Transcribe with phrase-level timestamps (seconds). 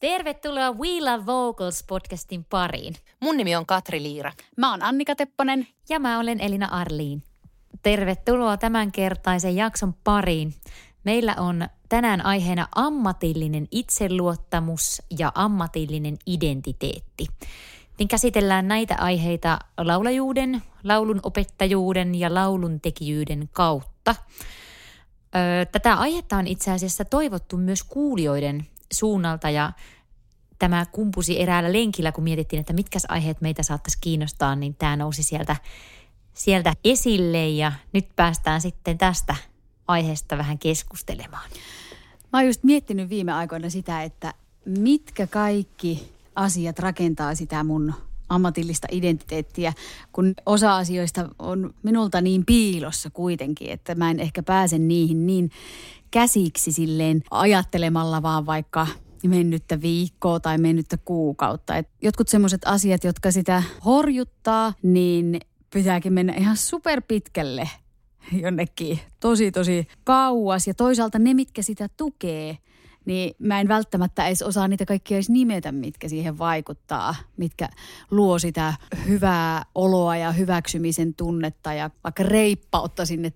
[0.00, 2.94] Tervetuloa We Love Vocals podcastin pariin.
[3.20, 4.32] Mun nimi on Katri Liira.
[4.56, 5.66] Mä oon Annika Tepponen.
[5.88, 7.22] Ja mä olen Elina Arliin.
[7.82, 10.54] Tervetuloa tämänkertaisen jakson pariin.
[11.04, 17.26] Meillä on tänään aiheena ammatillinen itseluottamus ja ammatillinen identiteetti.
[17.98, 24.14] Niin käsitellään näitä aiheita laulajuuden, laulun opettajuuden ja laulun tekijyyden kautta.
[25.72, 29.72] Tätä aihetta on itse asiassa toivottu myös kuulijoiden suunnalta ja
[30.58, 35.22] tämä kumpusi eräällä lenkillä, kun mietittiin, että mitkä aiheet meitä saattaisi kiinnostaa, niin tämä nousi
[35.22, 35.56] sieltä,
[36.34, 39.36] sieltä esille ja nyt päästään sitten tästä
[39.88, 41.50] aiheesta vähän keskustelemaan.
[42.32, 47.94] Mä oon just miettinyt viime aikoina sitä, että mitkä kaikki asiat rakentaa sitä mun
[48.28, 49.72] ammatillista identiteettiä,
[50.12, 55.50] kun osa asioista on minulta niin piilossa kuitenkin, että mä en ehkä pääse niihin niin
[56.10, 58.86] käsiksi silleen ajattelemalla vaan vaikka
[59.26, 61.76] mennyttä viikkoa tai mennyttä kuukautta.
[61.76, 65.40] Et jotkut semmoiset asiat, jotka sitä horjuttaa, niin
[65.72, 67.68] pitääkin mennä ihan super pitkälle
[68.32, 70.66] jonnekin tosi tosi kauas.
[70.66, 72.58] Ja toisaalta ne, mitkä sitä tukee,
[73.04, 77.68] niin mä en välttämättä edes osaa niitä kaikkia edes nimetä, mitkä siihen vaikuttaa, mitkä
[78.10, 78.74] luo sitä
[79.06, 83.32] hyvää oloa ja hyväksymisen tunnetta ja vaikka reippautta sinne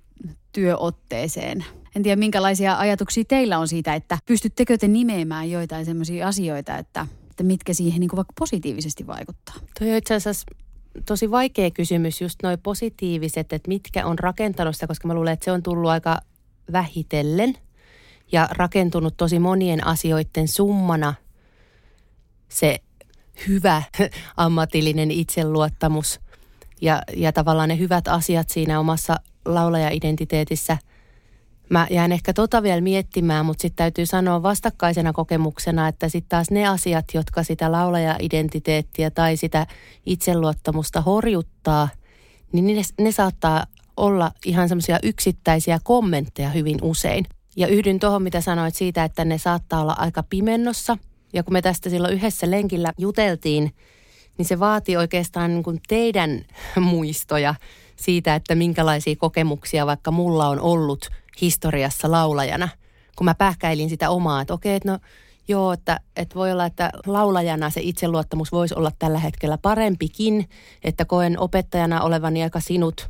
[0.53, 1.65] työotteeseen.
[1.97, 7.07] En tiedä, minkälaisia ajatuksia teillä on siitä, että pystyttekö te nimeämään joitain sellaisia asioita, että,
[7.31, 9.55] että mitkä siihen niin kuin vaikka positiivisesti vaikuttaa?
[9.79, 10.47] Toi on itse asiassa
[11.07, 15.45] tosi vaikea kysymys, just noin positiiviset, että mitkä on rakentanut sitä, koska mä luulen, että
[15.45, 16.21] se on tullut aika
[16.73, 17.55] vähitellen
[18.33, 21.15] ja rakentunut tosi monien asioiden summana
[22.49, 22.79] se
[23.49, 23.83] hyvä
[24.37, 26.21] ammatillinen itseluottamus
[26.81, 30.79] ja, ja tavallaan ne hyvät asiat siinä omassa laulaja-identiteetissä–
[31.73, 36.51] Mä jään ehkä tota vielä miettimään, mutta sitten täytyy sanoa vastakkaisena kokemuksena, että sitten taas
[36.51, 39.67] ne asiat, jotka sitä laulaja-identiteettiä tai sitä
[40.07, 41.89] itseluottamusta horjuttaa,
[42.53, 43.67] niin ne, ne saattaa
[43.97, 47.25] olla ihan semmoisia yksittäisiä kommentteja hyvin usein.
[47.57, 50.99] Ja yhdyn tuohon, mitä sanoit siitä, että ne saattaa olla aika pimennossa.
[51.33, 53.75] Ja kun me tästä silloin yhdessä lenkillä juteltiin,
[54.39, 56.45] niin se vaatii oikeastaan niin kuin teidän
[56.81, 57.55] muistoja
[57.97, 61.09] siitä, että minkälaisia kokemuksia vaikka mulla on ollut–
[61.41, 62.69] historiassa laulajana,
[63.17, 64.99] kun mä pähkäilin sitä omaa, että okei, että no
[65.49, 70.49] joo, että, että voi olla, että laulajana se itseluottamus voisi olla tällä hetkellä parempikin,
[70.85, 73.09] että koen opettajana olevani aika sinut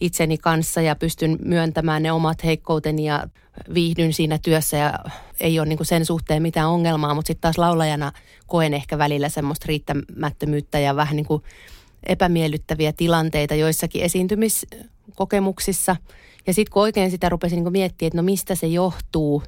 [0.00, 3.28] itseni kanssa ja pystyn myöntämään ne omat heikkouteni ja
[3.74, 4.98] viihdyn siinä työssä ja
[5.40, 8.12] ei ole niin sen suhteen mitään ongelmaa, mutta sitten taas laulajana
[8.46, 11.42] koen ehkä välillä semmoista riittämättömyyttä ja vähän niin kuin
[12.06, 15.96] epämiellyttäviä tilanteita joissakin esiintymiskokemuksissa–
[16.46, 19.42] ja sitten kun oikein sitä rupesin niin miettimään, että no mistä se johtuu,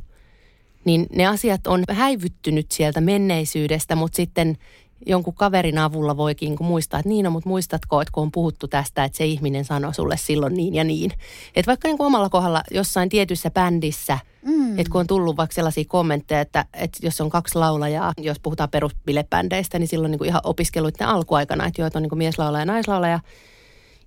[0.84, 4.58] niin ne asiat on häivyttynyt sieltä menneisyydestä, mutta sitten
[5.06, 8.68] jonkun kaverin avulla voikin niin muistaa, että niin on, mutta muistatko, että kun on puhuttu
[8.68, 11.12] tästä, että se ihminen sanoi sulle silloin niin ja niin.
[11.56, 14.78] Että vaikka niin kuin omalla kohdalla jossain tietyssä bändissä, mm.
[14.78, 18.70] että kun on tullut vaikka sellaisia kommentteja, että, että jos on kaksi laulajaa, jos puhutaan
[18.70, 22.62] perusbilebändeistä, niin silloin niin kuin ihan opiskeluiden alkuaikana, että joo, että on niin kuin mieslaulaja
[22.62, 23.20] ja naislaulaja,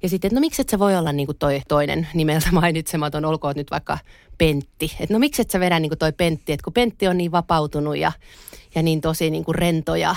[0.03, 3.25] ja sitten, että no miksi et sä voi olla niin kuin toi toinen nimeltä mainitsematon,
[3.25, 3.97] olkoon nyt vaikka
[4.37, 4.95] Pentti.
[4.99, 7.31] Että no miksi et sä vedä niin kuin toi Pentti, että kun Pentti on niin
[7.31, 8.11] vapautunut ja,
[8.75, 10.15] ja niin tosi niin kuin rento ja,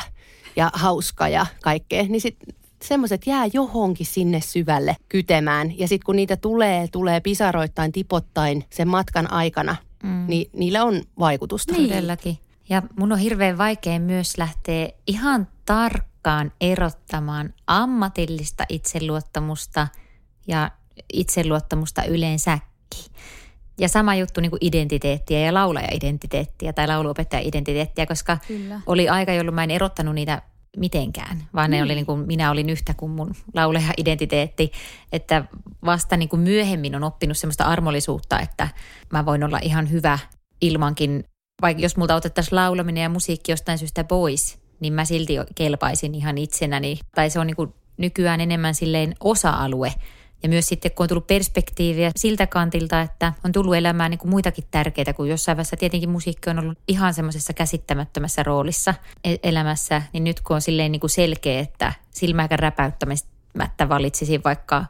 [0.57, 5.79] ja hauska ja kaikkea, niin sitten semmoiset jää johonkin sinne syvälle kytemään.
[5.79, 10.25] Ja sitten kun niitä tulee, tulee pisaroittain, tipottain sen matkan aikana, mm.
[10.29, 11.73] niin niillä on vaikutusta.
[11.73, 11.89] Niin.
[11.89, 12.39] Todellakin.
[12.69, 19.89] Ja mun on hirveän vaikea myös lähteä ihan tarkkaan tarkkaan erottamaan ammatillista itseluottamusta
[20.47, 20.71] ja
[21.13, 22.69] itseluottamusta yleensäkin.
[23.81, 28.81] Ja sama juttu niin kuin identiteettiä ja laulaja-identiteettiä tai lauluopettaja-identiteettiä, koska Kyllä.
[28.87, 30.43] oli aika, jolloin mä en erottanut niitä
[30.77, 31.77] mitenkään, vaan mm.
[31.77, 34.73] ne oli niin kuin, minä olin yhtä kuin mun laulaja-identiteetti,
[35.13, 35.45] että
[35.85, 38.69] vasta niin kuin myöhemmin on oppinut semmoista armollisuutta, että
[39.13, 40.19] mä voin olla ihan hyvä
[40.61, 41.25] ilmankin,
[41.63, 46.39] vaikka jos multa otettaisiin laulaminen ja musiikki jostain syystä pois, niin mä silti kelpaisin ihan
[46.39, 46.99] itsenäni.
[47.15, 49.93] Tai se on niin kuin nykyään enemmän silleen osa-alue.
[50.43, 54.31] Ja myös sitten, kun on tullut perspektiiviä siltä kantilta, että on tullut elämään niin kuin
[54.31, 58.95] muitakin tärkeitä, kuin jossain vaiheessa tietenkin musiikki on ollut ihan semmoisessa käsittämättömässä roolissa
[59.25, 64.85] e- elämässä, niin nyt kun on silleen niin kuin selkeä, että silmäkään räpäyttämättä valitsisin vaikka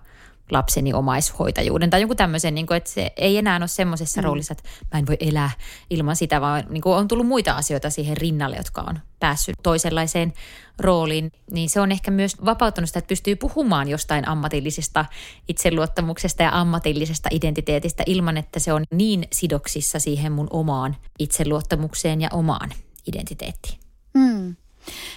[0.51, 4.25] lapseni omaishoitajuuden tai jonkun tämmöisen, niin kuin, että se ei enää ole semmoisessa mm.
[4.25, 5.51] roolissa, että mä en voi elää
[5.91, 10.33] ilman sitä, vaan niin kuin on tullut muita asioita siihen rinnalle, jotka on päässyt toisenlaiseen
[10.79, 15.05] rooliin, niin se on ehkä myös vapauttanut sitä, että pystyy puhumaan jostain ammatillisesta
[15.49, 22.29] itseluottamuksesta ja ammatillisesta identiteetistä ilman, että se on niin sidoksissa siihen mun omaan itseluottamukseen ja
[22.33, 22.71] omaan
[23.07, 23.81] identiteettiin.
[24.15, 24.57] Mm.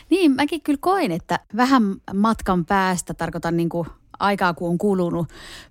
[0.10, 1.84] Niin, mäkin kyllä koin, että vähän
[2.14, 3.88] matkan päästä, tarkoitan niin kuin
[4.22, 5.28] aikaa kun on kulunut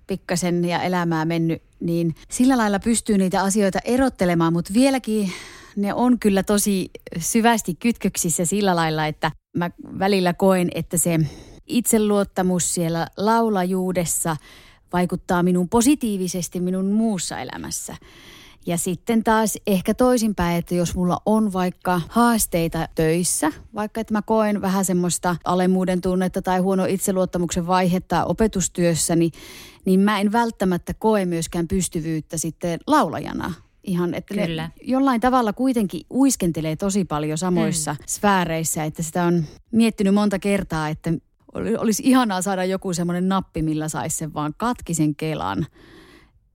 [0.07, 5.31] pikkasen ja elämää mennyt, niin sillä lailla pystyy niitä asioita erottelemaan, mutta vieläkin
[5.75, 6.89] ne on kyllä tosi
[7.19, 9.69] syvästi kytköksissä sillä lailla, että mä
[9.99, 11.19] välillä koen, että se
[11.67, 14.37] itseluottamus siellä laulajuudessa
[14.93, 17.95] vaikuttaa minun positiivisesti minun muussa elämässä.
[18.65, 24.21] Ja sitten taas ehkä toisinpäin, että jos mulla on vaikka haasteita töissä, vaikka että mä
[24.21, 29.31] koen vähän semmoista alemmuuden tunnetta tai huono itseluottamuksen vaihetta opetustyössä, niin,
[29.85, 33.53] niin mä en välttämättä koe myöskään pystyvyyttä sitten laulajana.
[33.83, 34.63] Ihan, että Kyllä.
[34.63, 37.97] ne jollain tavalla kuitenkin uiskentelee tosi paljon samoissa mm.
[38.07, 41.13] sfääreissä, että sitä on miettinyt monta kertaa, että
[41.77, 45.65] olisi ihanaa saada joku semmoinen nappi, millä saisi sen vaan katkisen kelan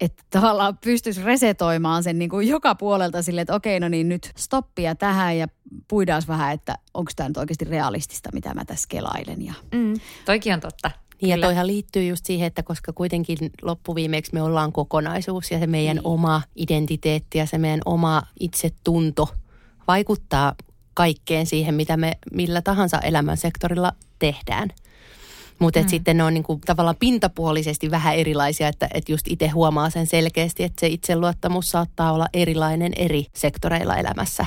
[0.01, 4.31] että tavallaan pystyisi resetoimaan sen niin kuin joka puolelta sille, että okei, no niin nyt
[4.37, 5.49] stoppia tähän ja
[5.89, 9.45] puidaan vähän, että onko tämä nyt oikeasti realistista, mitä mä tässä kelailen.
[9.45, 9.55] Ja...
[9.75, 9.95] Mm,
[10.25, 10.91] toikin on totta.
[11.23, 15.67] Niin ja toihan liittyy just siihen, että koska kuitenkin loppuviimeksi me ollaan kokonaisuus ja se
[15.67, 16.07] meidän niin.
[16.07, 19.29] oma identiteetti ja se meidän oma itsetunto
[19.89, 20.55] vaikuttaa
[20.95, 24.69] kaikkeen siihen, mitä me millä tahansa elämän sektorilla tehdään.
[25.59, 25.89] Mutta mm.
[25.89, 30.65] sitten ne on niinku tavallaan pintapuolisesti vähän erilaisia, että et just itse huomaa sen selkeästi,
[30.65, 34.47] että se itseluottamus saattaa olla erilainen eri sektoreilla elämässä.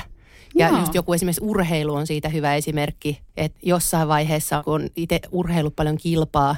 [0.54, 0.78] Ja Joo.
[0.78, 5.96] just joku esimerkiksi urheilu on siitä hyvä esimerkki, että jossain vaiheessa, kun itse urheilu paljon
[5.96, 6.56] kilpaa,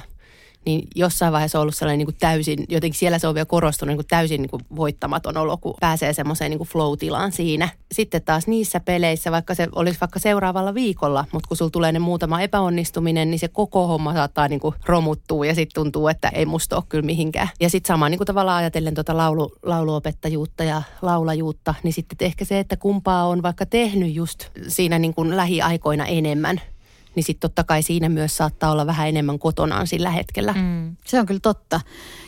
[0.65, 3.89] niin jossain vaiheessa on ollut sellainen niin kuin täysin, jotenkin siellä se on vielä korostunut
[3.89, 7.69] niin kuin täysin niin kuin voittamaton olo, kun pääsee semmoiseen niin flow-tilaan siinä.
[7.91, 11.99] Sitten taas niissä peleissä, vaikka se olisi vaikka seuraavalla viikolla, mutta kun sulla tulee ne
[11.99, 16.45] muutama epäonnistuminen, niin se koko homma saattaa niin kuin romuttua ja sitten tuntuu, että ei
[16.45, 17.49] musta ole kyllä mihinkään.
[17.59, 22.45] Ja sitten sama niin kuin tavallaan ajatellen tuota laulu, lauluopettajuutta ja laulajuutta, niin sitten ehkä
[22.45, 26.61] se, että kumpaa on vaikka tehnyt just siinä niin kuin lähiaikoina enemmän–
[27.15, 30.53] niin sitten totta kai siinä myös saattaa olla vähän enemmän kotonaan sillä hetkellä.
[30.53, 30.95] Mm.
[31.05, 31.81] Se on kyllä totta.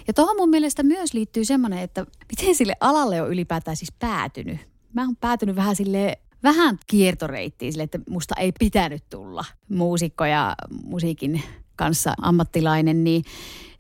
[0.08, 4.60] Ja tuohon mun mielestä myös liittyy semmoinen, että miten sille alalle on ylipäätään siis päätynyt.
[4.94, 10.56] Mä oon päätynyt vähän sille vähän kiertoreittiin sille, että musta ei pitänyt tulla muusikko ja
[10.84, 11.44] musiikin
[11.76, 13.24] kanssa ammattilainen, niin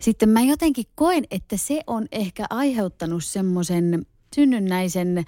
[0.01, 4.05] sitten mä jotenkin koen, että se on ehkä aiheuttanut semmoisen
[4.35, 5.25] synnynnäisen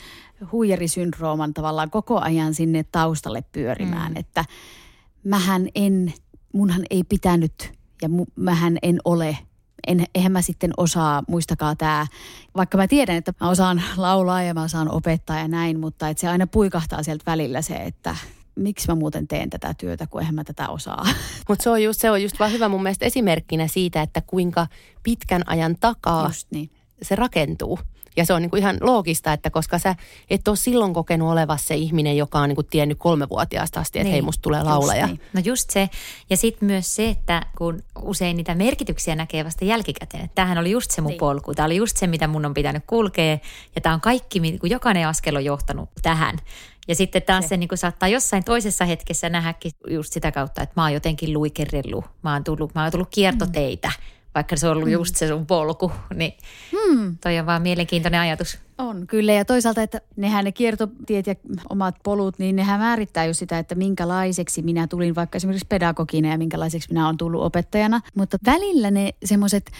[0.51, 4.18] huijarisyndrooman tavallaan koko ajan sinne taustalle pyörimään, mm.
[4.18, 4.45] että–
[5.27, 6.13] mähän en,
[6.53, 7.71] munhan ei pitänyt
[8.01, 9.38] ja mu, mähän en ole
[9.88, 12.07] en, eihän mä sitten osaa, muistakaa tämä,
[12.56, 16.21] vaikka mä tiedän, että mä osaan laulaa ja mä osaan opettaa ja näin, mutta että
[16.21, 18.15] se aina puikahtaa sieltä välillä se, että
[18.56, 21.06] miksi mä muuten teen tätä työtä, kun eihän mä tätä osaa.
[21.50, 24.68] Mutta se on just, se on just vaan hyvä mun mielestä esimerkkinä siitä, että kuinka
[25.03, 26.69] pitkän ajan takaa niin.
[27.01, 27.79] se rakentuu.
[28.17, 29.95] Ja se on niin kuin ihan loogista, että koska sä
[30.29, 34.03] et ole silloin kokenut olevas se ihminen, joka on niin kuin tiennyt kolmevuotiaasta asti, että
[34.03, 34.11] niin.
[34.11, 35.01] hei musta tulee laulaja.
[35.01, 35.29] Just niin.
[35.33, 35.89] No just se.
[36.29, 40.23] Ja sitten myös se, että kun usein niitä merkityksiä näkee vasta jälkikäteen.
[40.23, 41.19] Että tämähän oli just se mun niin.
[41.19, 41.53] polku.
[41.53, 43.38] Tämä oli just se, mitä mun on pitänyt kulkea.
[43.75, 46.38] Ja tämä on kaikki, kun jokainen askel on johtanut tähän.
[46.88, 50.62] Ja sitten taas se, se niin kuin saattaa jossain toisessa hetkessä nähdäkin just sitä kautta,
[50.62, 52.05] että mä oon jotenkin luikerellut.
[52.24, 53.88] Mä oon tullut, mä oon tullut kiertoteitä.
[53.88, 54.94] Mm vaikka se on ollut mm.
[54.94, 56.34] just se sun polku, niin
[56.72, 57.17] mm.
[57.17, 58.60] toi on vaan mielenkiintoinen ajatus.
[58.77, 59.34] On, kyllä.
[59.34, 61.36] Ja toisaalta, että nehän ne kiertotiet ja
[61.70, 66.38] omat polut, niin nehän määrittää jo sitä, että minkälaiseksi minä tulin vaikka esimerkiksi pedagogina ja
[66.38, 68.01] minkälaiseksi minä olen tullut opettajana.
[68.15, 69.72] Mutta välillä ne semmoiset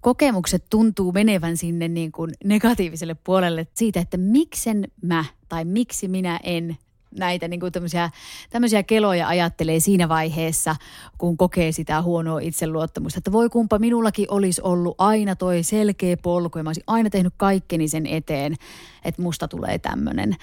[0.00, 6.40] kokemukset tuntuu menevän sinne niin kuin negatiiviselle puolelle siitä, että miksen mä tai miksi minä
[6.42, 6.76] en
[7.10, 8.10] näitä niin kuin tämmöisiä,
[8.50, 10.76] tämmöisiä keloja ajattelee siinä vaiheessa,
[11.18, 13.18] kun kokee sitä huonoa itseluottamusta.
[13.18, 17.34] Että voi kumpa minullakin olisi ollut aina toi selkeä polku ja mä olisin aina tehnyt
[17.36, 18.54] kaikkeni sen eteen,
[19.04, 20.36] että musta tulee tämmöinen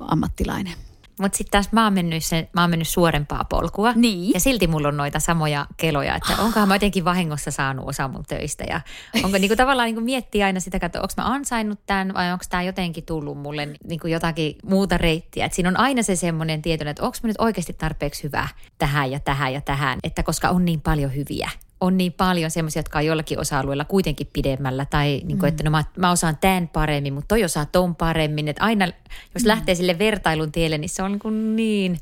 [0.00, 0.74] ammattilainen.
[1.20, 3.92] Mutta sitten taas mä oon, mennyt sen, mä oon mennyt suorempaa polkua.
[3.92, 4.34] Niin.
[4.34, 8.24] Ja silti mulla on noita samoja keloja, että onkohan mä jotenkin vahingossa saanut osa mun
[8.28, 8.64] töistä.
[8.68, 8.80] Ja
[9.24, 12.62] onko niinku tavallaan niinku miettiä aina sitä, että onko mä ansainnut tämän vai onko tämä
[12.62, 15.44] jotenkin tullut mulle niinku jotakin muuta reittiä.
[15.44, 18.48] Et siinä on aina se semmoinen tieto, että onko mä nyt oikeasti tarpeeksi hyvä
[18.78, 19.98] tähän ja tähän ja tähän.
[20.02, 24.30] Että koska on niin paljon hyviä on niin paljon semmoisia, jotka on jollakin osa-alueella kuitenkin
[24.32, 24.84] pidemmällä.
[24.84, 25.48] Tai niin kuin, mm.
[25.48, 28.48] että no mä, mä osaan tämän paremmin, mutta toi osaa ton paremmin.
[28.48, 28.86] Että aina,
[29.34, 29.48] jos mm.
[29.48, 31.98] lähtee sille vertailun tielle, niin se on niin, kuin niin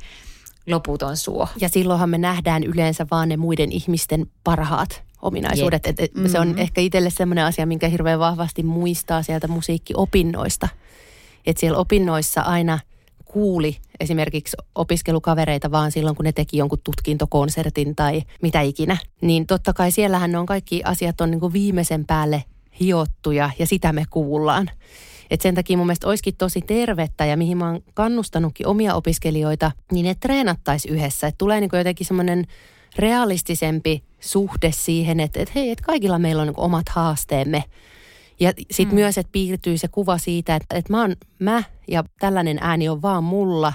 [0.67, 1.49] loputon suo.
[1.61, 5.87] Ja silloinhan me nähdään yleensä vaan ne muiden ihmisten parhaat ominaisuudet.
[5.87, 6.31] Et, et mm-hmm.
[6.31, 10.69] Se on ehkä itselle semmoinen asia, minkä hirveän vahvasti muistaa sieltä musiikkiopinnoista.
[11.47, 12.79] Että siellä opinnoissa aina
[13.37, 18.97] kuuli esimerkiksi opiskelukavereita vaan silloin, kun ne teki jonkun tutkintokonsertin tai mitä ikinä.
[19.21, 22.45] Niin totta kai siellähän on kaikki asiat on niin kuin viimeisen päälle
[22.81, 24.71] hiottuja ja sitä me kuullaan.
[25.31, 29.73] Et sen takia mun mielestä olisikin tosi tervettä ja mihin mä oon kannustanutkin omia opiskelijoita,
[29.93, 31.27] niin ne treenattaisi yhdessä.
[31.27, 32.47] Että tulee niin jotenkin semmoinen
[32.99, 37.65] realistisempi suhde siihen, että, että hei, että kaikilla meillä on niin omat haasteemme.
[38.41, 39.01] Ja sitten mm.
[39.01, 43.03] myös, että piirtyy se kuva siitä, että, että mä oon mä ja tällainen ääni on
[43.03, 43.73] vaan mulla.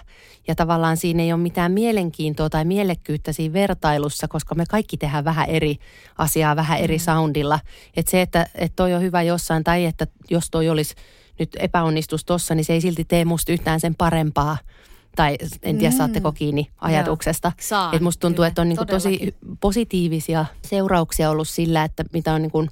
[0.48, 5.26] Ja tavallaan siinä ei ole mitään mielenkiintoa tai mielekkyyttä siinä vertailussa, koska me kaikki tehdään
[5.26, 5.78] vähän eri
[6.18, 7.02] asiaa, vähän eri mm.
[7.02, 7.60] soundilla.
[7.96, 10.96] Että se, että, että toi on hyvä jossain tai että jos toi olisi
[11.40, 14.58] nyt epäonnistus tossa, niin se ei silti tee musta yhtään sen parempaa.
[15.16, 15.98] Tai en tiedä, mm.
[15.98, 17.52] saatteko kiinni ajatuksesta.
[17.94, 22.42] Että musta tuntuu, Kyllä, että on niinku tosi positiivisia seurauksia ollut sillä, että mitä on
[22.42, 22.68] niinku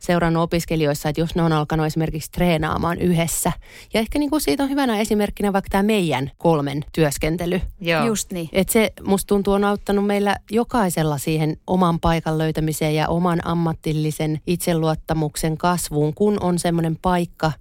[0.00, 3.52] seurannut opiskelijoissa, että jos ne on alkanut esimerkiksi treenaamaan yhdessä.
[3.94, 7.60] Ja ehkä niin kuin siitä on hyvänä esimerkkinä vaikka tämä meidän kolmen työskentely.
[7.80, 8.06] Joo.
[8.06, 8.48] Just niin.
[8.52, 14.40] Että se musta tuntuu on auttanut meillä jokaisella siihen oman paikan löytämiseen ja oman ammatillisen
[14.46, 17.52] itseluottamuksen kasvuun, kun on semmoinen paikka,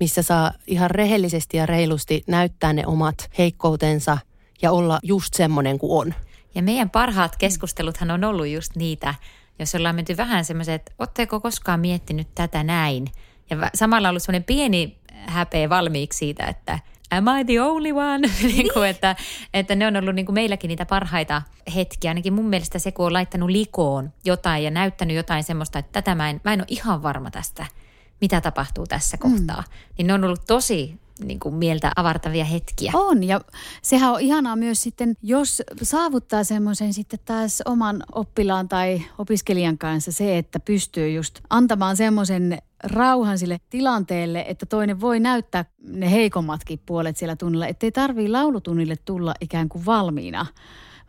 [0.00, 4.18] missä saa ihan rehellisesti ja reilusti näyttää ne omat heikkoutensa
[4.62, 6.14] ja olla just semmoinen kuin on.
[6.54, 9.14] Ja meidän parhaat keskusteluthan on ollut just niitä,
[9.60, 13.06] jos ollaan menty vähän semmoisen, että ootteko koskaan miettinyt tätä näin?
[13.50, 16.78] Ja samalla ollut semmoinen pieni häpeä valmiiksi siitä, että
[17.10, 18.28] am I the only one?
[18.42, 19.16] niin kuin, että,
[19.54, 21.42] että ne on ollut niin kuin meilläkin niitä parhaita
[21.74, 22.10] hetkiä.
[22.10, 26.14] Ainakin mun mielestä se, kun on laittanut likoon jotain ja näyttänyt jotain semmoista, että tätä
[26.14, 27.66] mä en, mä en ole ihan varma tästä,
[28.20, 29.20] mitä tapahtuu tässä mm.
[29.20, 29.64] kohtaa.
[29.98, 32.92] Niin ne on ollut tosi niin kuin mieltä avartavia hetkiä.
[32.94, 33.40] On ja
[33.82, 40.12] sehän on ihanaa myös sitten, jos saavuttaa semmoisen sitten taas oman oppilaan tai opiskelijan kanssa
[40.12, 46.80] se, että pystyy just antamaan semmoisen rauhan sille tilanteelle, että toinen voi näyttää ne heikommatkin
[46.86, 50.46] puolet siellä tunnilla, ettei tarvii laulutunnille tulla ikään kuin valmiina.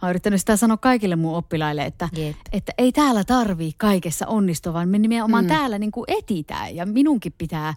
[0.01, 2.09] Mä oon yrittänyt sitä sanoa kaikille mun oppilaille, että,
[2.51, 5.47] että ei täällä tarvii kaikessa onnistua, vaan me nimenomaan mm.
[5.47, 6.75] täällä niin kuin etitään.
[6.75, 7.73] Ja minunkin pitää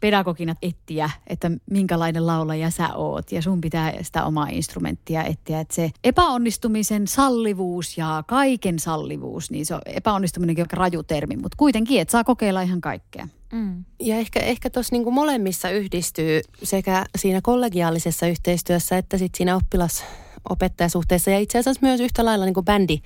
[0.00, 3.32] pedagogina etsiä, että minkälainen laulaja sä oot.
[3.32, 5.60] Ja sun pitää sitä omaa instrumenttia etsiä.
[5.60, 11.56] Että se epäonnistumisen sallivuus ja kaiken sallivuus, niin se on epäonnistuminenkin on raju termi, mutta
[11.56, 13.28] kuitenkin, että saa kokeilla ihan kaikkea.
[13.52, 13.84] Mm.
[14.00, 21.30] Ja ehkä, ehkä tuossa niinku molemmissa yhdistyy sekä siinä kollegiaalisessa yhteistyössä että sitten siinä oppilas-opettajasuhteessa
[21.30, 23.00] ja itse asiassa myös yhtä lailla niinku bändi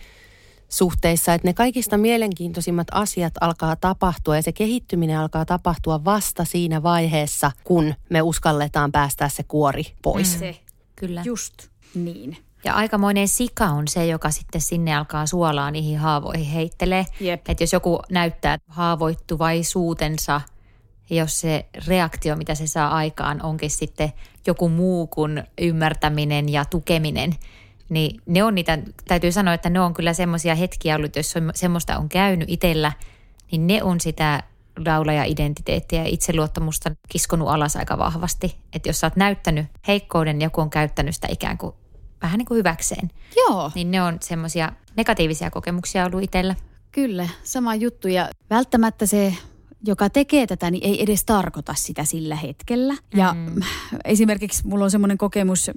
[0.71, 6.83] suhteissa, että ne kaikista mielenkiintoisimmat asiat alkaa tapahtua ja se kehittyminen alkaa tapahtua vasta siinä
[6.83, 10.35] vaiheessa, kun me uskalletaan päästää se kuori pois.
[10.35, 10.39] Mm.
[10.39, 10.57] Se,
[10.97, 11.23] kyllä.
[11.25, 11.55] Just
[11.95, 12.37] niin.
[12.65, 17.07] Ja aikamoinen sika on se, joka sitten sinne alkaa suolaa niihin haavoihin heittelee.
[17.49, 20.41] Että jos joku näyttää haavoittuvaisuutensa,
[21.11, 24.13] jos se reaktio, mitä se saa aikaan, onkin sitten
[24.47, 27.35] joku muu kuin ymmärtäminen ja tukeminen–
[27.91, 28.79] niin ne on niitä,
[29.09, 32.93] täytyy sanoa, että ne on kyllä semmoisia hetkiä ollut, jos semmoista on käynyt itsellä,
[33.53, 34.43] niin ne on sitä
[34.87, 38.57] laulaja-identiteettiä ja itseluottamusta kiskonut alas aika vahvasti.
[38.73, 41.75] Että jos sä oot näyttänyt heikkouden, joku on käyttänyt sitä ikään kuin
[42.23, 43.11] vähän niin kuin hyväkseen.
[43.37, 43.71] Joo.
[43.75, 46.55] Niin ne on semmoisia negatiivisia kokemuksia ollut itsellä.
[46.93, 48.09] Kyllä, sama juttu.
[48.09, 49.35] Ja välttämättä se
[49.85, 52.95] joka tekee tätä, niin ei edes tarkoita sitä sillä hetkellä.
[53.15, 53.63] Ja mm.
[54.05, 55.71] esimerkiksi mulla on semmoinen kokemus,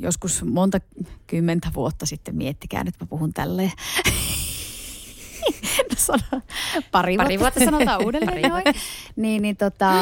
[0.00, 0.78] joskus monta
[1.26, 3.72] kymmentä vuotta sitten, miettikää nyt mä puhun tälleen.
[6.08, 6.40] no,
[6.90, 8.64] pari, pari vuotta, sanotaan uudelleen noin.
[9.16, 9.92] Niin, niin tota,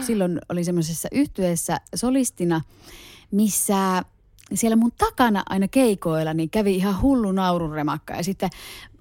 [0.00, 2.60] silloin oli semmoisessa yhtyeessä solistina,
[3.30, 4.02] missä
[4.54, 8.14] siellä mun takana aina keikoilla niin kävi ihan hullu naurunremakka.
[8.14, 8.50] Ja sitten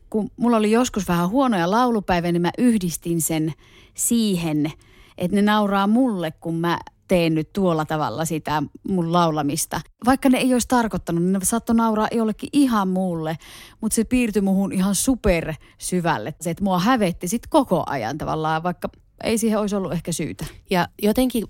[0.10, 3.53] kun mulla oli joskus vähän huonoja laulupäiviä, niin mä yhdistin sen
[3.93, 4.72] siihen,
[5.17, 9.81] että ne nauraa mulle, kun mä teen nyt tuolla tavalla sitä mun laulamista.
[10.05, 13.38] Vaikka ne ei olisi tarkoittanut, niin ne saattoi nauraa jollekin ihan muulle,
[13.81, 16.33] mutta se piirtyi muhun ihan super syvälle.
[16.41, 18.89] Se, että mua hävetti sit koko ajan tavallaan, vaikka
[19.24, 20.45] ei siihen olisi ollut ehkä syytä.
[20.69, 21.45] Ja jotenkin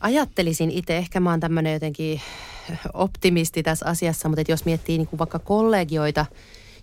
[0.00, 2.20] ajattelisin itse, ehkä mä oon tämmöinen jotenkin
[2.94, 6.26] optimisti tässä asiassa, mutta jos miettii niin vaikka kollegioita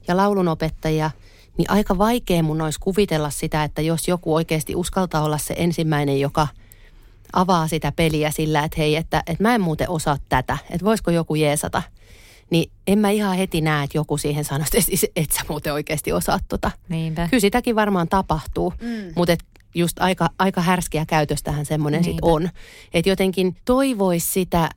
[0.07, 1.11] ja laulunopettajia,
[1.57, 6.19] niin aika vaikea mun olisi kuvitella sitä, että jos joku oikeasti uskaltaa olla se ensimmäinen,
[6.19, 6.47] joka–
[7.33, 11.11] avaa sitä peliä sillä, että hei, että, että mä en muuten osaa tätä, että voisiko
[11.11, 11.81] joku jeesata.
[12.49, 16.11] Niin en mä ihan heti näe, että joku siihen sanoisi, että et sä muuten oikeasti
[16.11, 16.71] osaat tota.
[16.89, 17.27] Niinpä.
[17.27, 19.13] Kyllä sitäkin varmaan tapahtuu, mm.
[19.15, 19.43] mutta et
[19.75, 22.49] just aika, aika härskiä käytöstähän semmoinen sitten on.
[22.93, 24.69] Että jotenkin toivoisi sitä,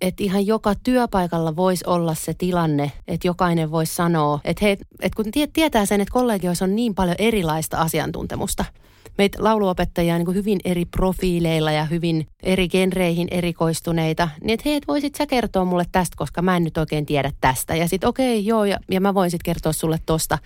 [0.00, 5.16] että ihan joka työpaikalla voisi olla se tilanne, että jokainen voisi sanoa, että, he, että
[5.16, 8.64] kun tietää sen, että kollegioissa on niin paljon erilaista asiantuntemusta–
[9.18, 14.76] meitä lauluopettajia niin kuin hyvin eri profiileilla ja hyvin eri genreihin erikoistuneita, niin että hei,
[14.76, 17.76] et voisit sä kertoa mulle tästä, koska mä en nyt oikein tiedä tästä.
[17.76, 20.38] Ja sitten okei, okay, joo, ja, ja mä voin sitten kertoa sulle tosta.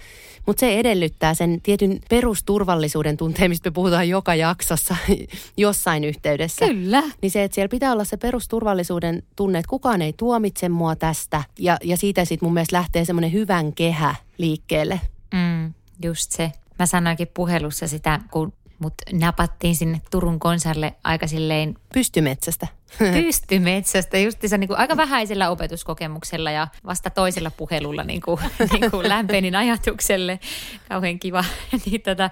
[0.46, 4.96] Mutta se edellyttää sen tietyn perusturvallisuuden tunteen, mistä me puhutaan joka jaksossa
[5.56, 6.66] jossain yhteydessä.
[6.66, 7.02] Kyllä.
[7.23, 11.42] Niin se, että siellä pitää olla se perusturvallisuuden tunne, että kukaan ei tuomitse mua tästä.
[11.58, 15.00] Ja, ja siitä sitten mun mielestä lähtee semmoinen hyvän kehä liikkeelle.
[15.35, 16.52] Mm, just se.
[16.78, 21.75] Mä sanoinkin puhelussa sitä, kun mut napattiin sinne Turun konsalle aika silleen...
[21.92, 22.66] Pystymetsästä.
[23.12, 24.16] Pystymetsästä,
[24.47, 28.40] se niin kuin aika vähäisellä opetuskokemuksella ja vasta toisella puhelulla niin kuin,
[28.73, 30.40] niin kuin lämpenin ajatukselle.
[30.88, 31.45] Kauhean kiva.
[31.87, 32.30] niin tota,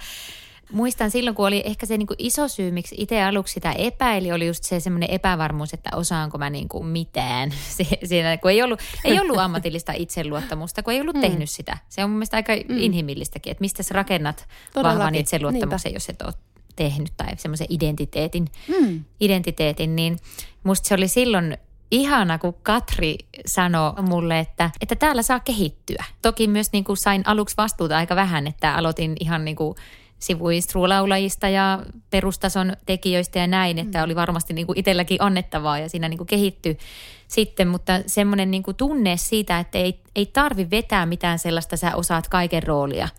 [0.73, 4.33] muistan silloin, kun oli ehkä se niin kuin iso syy, miksi itse aluksi sitä epäili,
[4.33, 7.51] oli just se semmoinen epävarmuus, että osaanko mä niin kuin mitään.
[8.05, 11.21] Siinä, kun ei ollut, ei ollut ammatillista itseluottamusta, kun ei ollut mm.
[11.21, 11.79] tehnyt sitä.
[11.89, 12.79] Se on mun mielestä aika mm.
[12.79, 14.99] inhimillistäkin, että mistä sä rakennat Todellakin.
[14.99, 15.97] vahvan itseluottamuksen, Niinpä.
[15.97, 16.35] jos et ole
[16.77, 19.05] tehnyt tai semmoisen identiteetin, mm.
[19.21, 20.19] identiteetin, niin
[20.65, 21.57] musta se oli silloin
[21.91, 26.05] ihana, kun Katri sanoi mulle, että, että täällä saa kehittyä.
[26.23, 29.77] Toki myös niin kuin sain aluksi vastuuta aika vähän, että aloitin ihan niin kuin
[30.19, 34.05] sivuinstruulaulajista ja perustason tekijöistä ja näin, että mm.
[34.05, 36.79] oli varmasti niin kuin itselläkin annettavaa ja siinä niin kuin kehittyi
[37.29, 41.97] sitten, mutta semmoinen niin kuin tunne siitä, että ei, ei tarvi vetää mitään sellaista, sä
[41.97, 43.09] osaat kaiken roolia–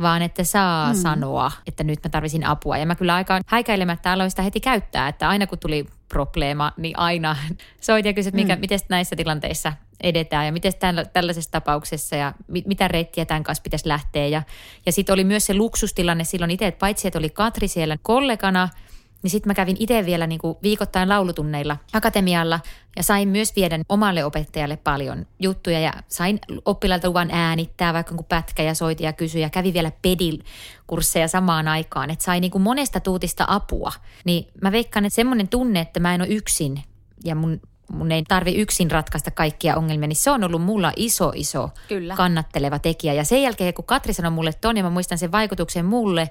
[0.00, 0.98] vaan että saa mm.
[0.98, 2.78] sanoa, että nyt mä tarvisin apua.
[2.78, 6.98] Ja mä kyllä aika häikäilemättä aloin sitä heti käyttää, että aina kun tuli probleema, niin
[6.98, 7.36] aina
[7.80, 8.60] soit ja kysyt, mikä, mm.
[8.60, 10.72] miten näissä tilanteissa edetään ja miten
[11.12, 14.26] tällaisessa tapauksessa ja mit, mitä reittiä tämän kanssa pitäisi lähteä.
[14.26, 14.42] Ja,
[14.86, 18.68] ja sitten oli myös se luksustilanne silloin itse, että paitsi että oli Katri siellä kollegana–
[19.22, 22.60] niin sitten mä kävin itse vielä niin kuin viikoittain laulutunneilla akatemialla
[22.96, 28.24] ja sain myös viedä omalle opettajalle paljon juttuja ja sain oppilailta luvan äänittää vaikka kun
[28.24, 32.62] pätkä ja soiti ja kysyi ja kävi vielä pedil-kursseja samaan aikaan, että sai niin kuin
[32.62, 33.92] monesta tuutista apua.
[34.24, 36.82] Niin mä veikkaan, että semmoinen tunne, että mä en ole yksin
[37.24, 37.60] ja mun
[37.92, 42.14] mun ei tarvi yksin ratkaista kaikkia ongelmia, niin se on ollut mulla iso, iso Kyllä.
[42.16, 43.12] kannatteleva tekijä.
[43.12, 46.30] Ja sen jälkeen, kun Katri sanoi mulle ton, ja mä muistan sen vaikutuksen mulle,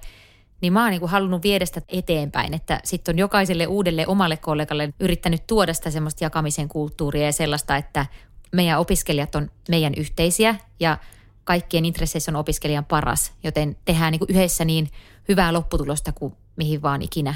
[0.65, 4.37] niin mä oon niin kuin halunnut viedä sitä eteenpäin, että sitten on jokaiselle uudelle omalle
[4.37, 8.05] kollegalle yrittänyt tuoda sitä semmoista jakamisen kulttuuria ja sellaista, että
[8.51, 10.97] meidän opiskelijat on meidän yhteisiä ja
[11.43, 14.89] kaikkien intresseissä on opiskelijan paras, joten tehdään niin kuin yhdessä niin
[15.27, 17.35] hyvää lopputulosta kuin mihin vaan ikinä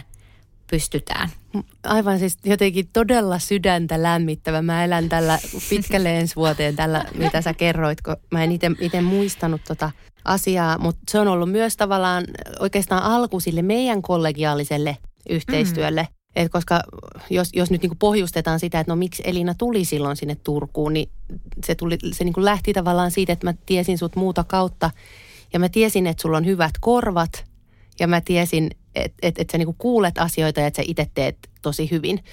[0.72, 1.30] pystytään.
[1.84, 4.62] Aivan siis jotenkin todella sydäntä lämmittävä.
[4.62, 5.39] Mä elän tällä
[5.70, 9.92] pitkälle ensi vuoteen tällä, mitä sä kerroit, kun mä en itse muistanut tota
[10.25, 12.25] asiaa, mutta se on ollut myös tavallaan
[12.60, 14.97] oikeastaan alku sille meidän kollegiaaliselle
[15.29, 16.01] yhteistyölle.
[16.01, 16.19] Mm.
[16.36, 16.82] Et koska
[17.29, 21.10] jos, jos nyt niin pohjustetaan sitä, että no miksi Elina tuli silloin sinne Turkuun, niin
[21.65, 24.91] se, tuli, se niin lähti tavallaan siitä, että mä tiesin sut muuta kautta.
[25.53, 27.45] Ja mä tiesin, että sulla on hyvät korvat
[27.99, 28.69] ja mä tiesin,
[29.05, 32.23] että et, et sä niinku kuulet asioita ja että sä itse teet tosi hyvin.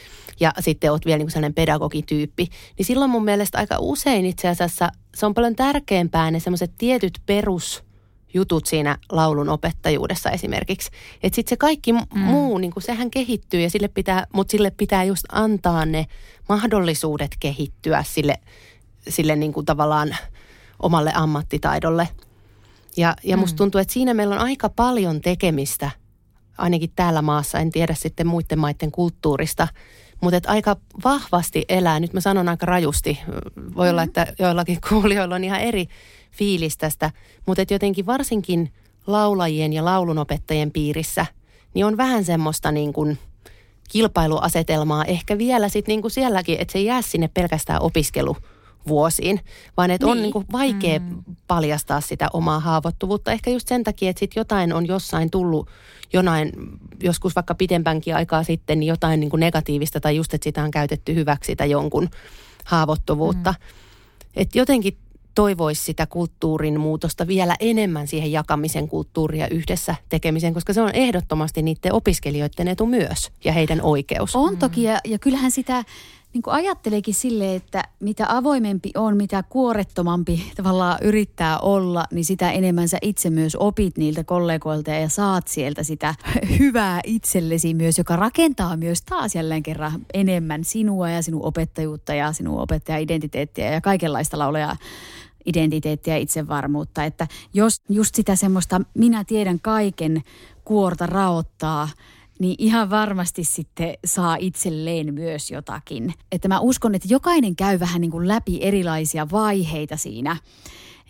[0.40, 2.48] Ja sitten oot vielä niinku sellainen pedagogityyppi.
[2.78, 7.18] Niin silloin mun mielestä aika usein itse asiassa se on paljon tärkeämpää ne semmoiset tietyt
[7.26, 7.84] perus
[8.34, 10.90] jutut siinä laulun opettajuudessa esimerkiksi.
[11.22, 12.00] Että sitten se kaikki mm.
[12.14, 16.06] muu, niin kuin sehän kehittyy ja sille pitää, mutta sille pitää just antaa ne
[16.48, 18.38] mahdollisuudet kehittyä sille,
[19.08, 20.16] sille niin kuin tavallaan
[20.82, 22.08] omalle ammattitaidolle.
[22.96, 23.56] Ja, ja musta mm.
[23.56, 25.90] tuntuu, että siinä meillä on aika paljon tekemistä,
[26.58, 29.68] ainakin täällä maassa, en tiedä sitten muiden maiden kulttuurista,
[30.20, 33.18] mutta että aika vahvasti elää, nyt mä sanon aika rajusti,
[33.76, 35.86] voi olla, että joillakin kuulijoilla on ihan eri
[36.32, 37.10] fiilis tästä,
[37.46, 38.72] mutta että jotenkin varsinkin
[39.06, 41.26] laulajien ja laulunopettajien piirissä,
[41.74, 43.18] niin on vähän semmoista niin kuin
[43.88, 48.36] kilpailuasetelmaa ehkä vielä sitten niin kuin sielläkin, että se jää sinne pelkästään opiskelu
[48.88, 49.40] vuosiin,
[49.76, 50.12] vaan että niin.
[50.12, 51.24] on niin kuin vaikea mm.
[51.46, 53.32] Paljastaa sitä omaa haavoittuvuutta.
[53.32, 55.68] Ehkä just sen takia, että sit jotain on jossain tullut,
[56.12, 56.52] jonain,
[57.02, 60.70] joskus vaikka pidempänkin aikaa sitten, niin jotain niin kuin negatiivista tai just, että sitä on
[60.70, 62.08] käytetty hyväksi tai jonkun
[62.64, 63.50] haavoittuvuutta.
[63.50, 63.66] Mm.
[64.36, 64.96] Että jotenkin
[65.36, 71.62] toivoisi sitä kulttuurin muutosta vielä enemmän siihen jakamisen kulttuuria yhdessä tekemisen, koska se on ehdottomasti
[71.62, 74.36] niiden opiskelijoiden etu myös ja heidän oikeus.
[74.36, 75.84] On toki ja, ja kyllähän sitä
[76.36, 82.50] niin kuin ajatteleekin sille, että mitä avoimempi on, mitä kuorettomampi tavallaan yrittää olla, niin sitä
[82.50, 86.14] enemmän sä itse myös opit niiltä kollegoilta ja saat sieltä sitä
[86.58, 92.32] hyvää itsellesi myös, joka rakentaa myös taas jälleen kerran enemmän sinua ja sinun opettajuutta ja
[92.32, 94.76] sinun opettaja-identiteettiä ja kaikenlaista lauleja
[95.46, 97.04] identiteettiä ja itsevarmuutta.
[97.04, 100.22] Että jos just sitä semmoista minä tiedän kaiken
[100.64, 101.88] kuorta raottaa,
[102.38, 106.14] niin ihan varmasti sitten saa itselleen myös jotakin.
[106.32, 110.36] Että mä uskon, että jokainen käy vähän niin kuin läpi erilaisia vaiheita siinä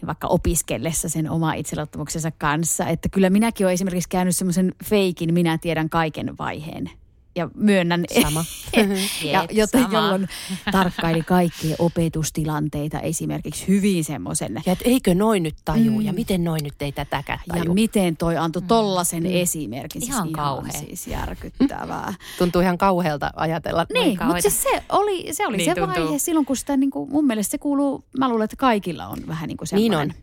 [0.06, 2.86] vaikka opiskellessa sen oma itseluottamuksensa kanssa.
[2.86, 6.90] Että kyllä minäkin olen esimerkiksi käynyt semmoisen feikin, minä tiedän kaiken vaiheen
[7.37, 8.05] ja myönnän.
[8.22, 8.44] Sama.
[9.33, 9.94] ja joten sama.
[9.94, 10.29] jolloin
[10.72, 14.62] tarkkaili kaikkia opetustilanteita esimerkiksi hyvin semmoisen.
[14.66, 16.07] Ja et eikö noin nyt tajuu Mm.
[16.07, 17.75] ja miten noin nyt ei tätäkään Ja taju.
[17.75, 19.29] miten toi antoi tollasen mm.
[19.33, 20.01] esimerkin.
[20.03, 20.72] Siis Ihan kauhea.
[20.72, 22.14] siis järkyttävää.
[22.38, 23.87] Tuntuu ihan kauhealta ajatella.
[23.92, 26.05] niin, mutta siis se oli, se, oli Niin se tuntuu.
[26.05, 29.18] vaihe silloin, kun sitä niin kuin, mun mielestä se kuuluu, mä luulen, että kaikilla on
[29.27, 30.16] vähän niin kuin Niin semmoinen.
[30.16, 30.22] on.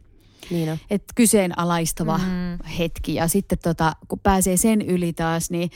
[0.50, 0.78] Niin on.
[0.90, 2.66] Että kyseenalaistava mm.
[2.78, 3.16] hetki.
[3.16, 5.70] Ja sitten tota, kun pääsee sen yli taas, niin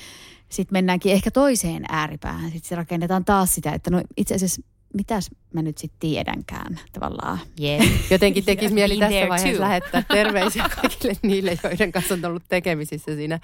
[0.50, 2.52] sitten mennäänkin ehkä toiseen ääripäähän.
[2.52, 4.62] Sitten rakennetaan taas sitä, että no itse asiassa
[4.94, 7.40] mitäs mä nyt sitten tiedänkään tavallaan.
[7.60, 7.82] Jep.
[8.10, 9.68] Jotenkin tekisi mieli tässä vaiheessa too.
[9.68, 13.40] lähettää terveisiä kaikille niille, joiden kanssa on ollut tekemisissä siinä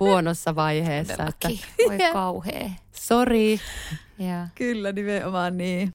[0.00, 1.26] huonossa vaiheessa.
[1.28, 1.48] Että.
[1.88, 2.70] Voi kauhea.
[2.92, 3.58] sorry.
[4.18, 4.46] Joo.
[4.54, 5.90] Kyllä, nimenomaan niin.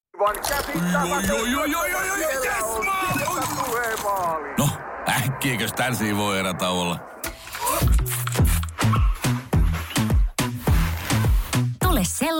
[4.57, 4.69] No,
[5.09, 6.99] äkkiäkös tän voi erä olla?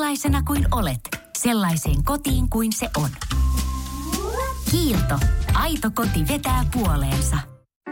[0.01, 0.99] Sellaisena kuin olet,
[1.37, 3.09] sellaiseen kotiin kuin se on.
[4.71, 5.19] Kiilto.
[5.53, 7.37] Aito koti vetää puoleensa.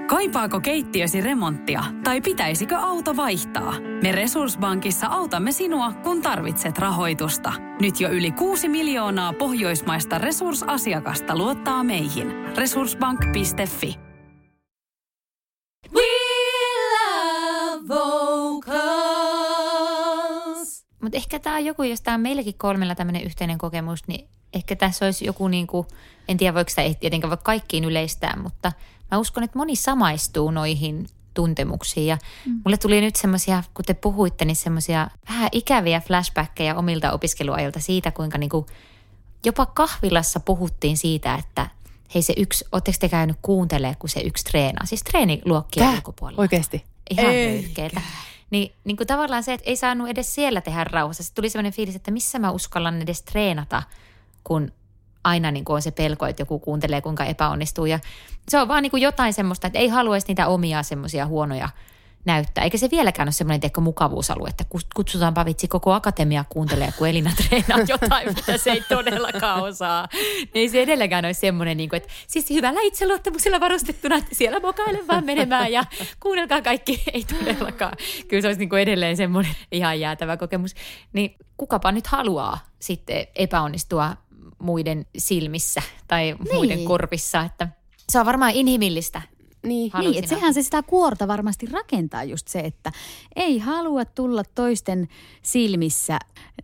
[0.09, 3.73] Kaipaako keittiösi remonttia tai pitäisikö auto vaihtaa?
[4.01, 7.53] Me Resurssbankissa autamme sinua, kun tarvitset rahoitusta.
[7.81, 12.27] Nyt jo yli 6 miljoonaa pohjoismaista resursasiakasta luottaa meihin.
[12.57, 14.08] Resurssbank.fi
[21.01, 24.75] Mutta ehkä tämä on joku, jos tämä on meilläkin kolmella tämmöinen yhteinen kokemus, niin ehkä
[24.75, 25.87] tässä olisi joku niin kuin,
[26.27, 28.71] en tiedä voiko sitä tietenkään voi kaikkiin yleistää, mutta
[29.11, 32.07] mä uskon, että moni samaistuu noihin tuntemuksiin.
[32.07, 32.61] Ja mm.
[32.65, 38.11] mulle tuli nyt semmoisia, kun te puhuitte, niin semmoisia vähän ikäviä flashbackkejä omilta opiskeluajilta siitä,
[38.11, 38.65] kuinka niin kuin
[39.45, 41.69] jopa kahvilassa puhuttiin siitä, että
[42.15, 44.85] hei se yksi, ootteko te käynyt kuuntelemaan, kun se yksi treenaa?
[44.85, 45.95] Siis treeniluokkien Tää?
[45.95, 46.41] ulkopuolella.
[46.41, 46.83] Oikeasti.
[47.09, 47.25] Ihan.
[48.49, 51.23] Niin, niin kuin tavallaan se, että ei saanut edes siellä tehdä rauhassa.
[51.23, 53.83] Sitten tuli sellainen fiilis, että missä mä uskallan edes treenata,
[54.43, 54.71] kun
[55.23, 57.85] aina niin kuin on se pelko, että joku kuuntelee, kuinka epäonnistuu.
[57.85, 57.99] Ja
[58.49, 61.69] se on vaan niin kuin jotain semmoista, että ei haluaisi niitä omia semmoisia huonoja
[62.29, 62.63] näyttää.
[62.63, 64.65] Eikä se vieläkään ole semmoinen teko mukavuusalue, että
[64.95, 70.07] kutsutaanpa vitsi koko akatemia kuuntelee, kun Elina treenaa jotain, mitä se ei todellakaan osaa.
[70.13, 74.59] Niin ei se edelläkään ole semmoinen, niin kuin, että siis hyvällä itseluottamuksella varustettuna, että siellä
[74.59, 75.83] mokaile vaan menemään ja
[76.19, 77.03] kuunnelkaa kaikki.
[77.13, 77.93] Ei todellakaan.
[78.27, 80.75] Kyllä se olisi niin kuin edelleen semmoinen ihan jäätävä kokemus.
[81.13, 84.15] Niin kukapa nyt haluaa sitten epäonnistua
[84.59, 86.55] muiden silmissä tai niin.
[86.55, 87.67] muiden korvissa, että
[88.09, 89.21] se on varmaan inhimillistä
[89.63, 89.91] Niin.
[89.99, 92.91] Niin, että sehän se sitä kuorta varmasti rakentaa just se, että
[93.35, 95.07] ei halua tulla toisten
[95.41, 96.19] silmissä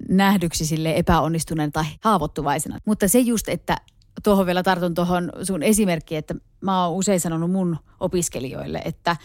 [0.10, 2.80] nähdyksi sille epäonnistuneena tai haavoittuvaisena.
[2.86, 3.78] Mutta se just, että
[4.24, 9.18] tuohon vielä tartun tuohon sun esimerkkiin, että mä oon usein sanonut mun opiskelijoille, että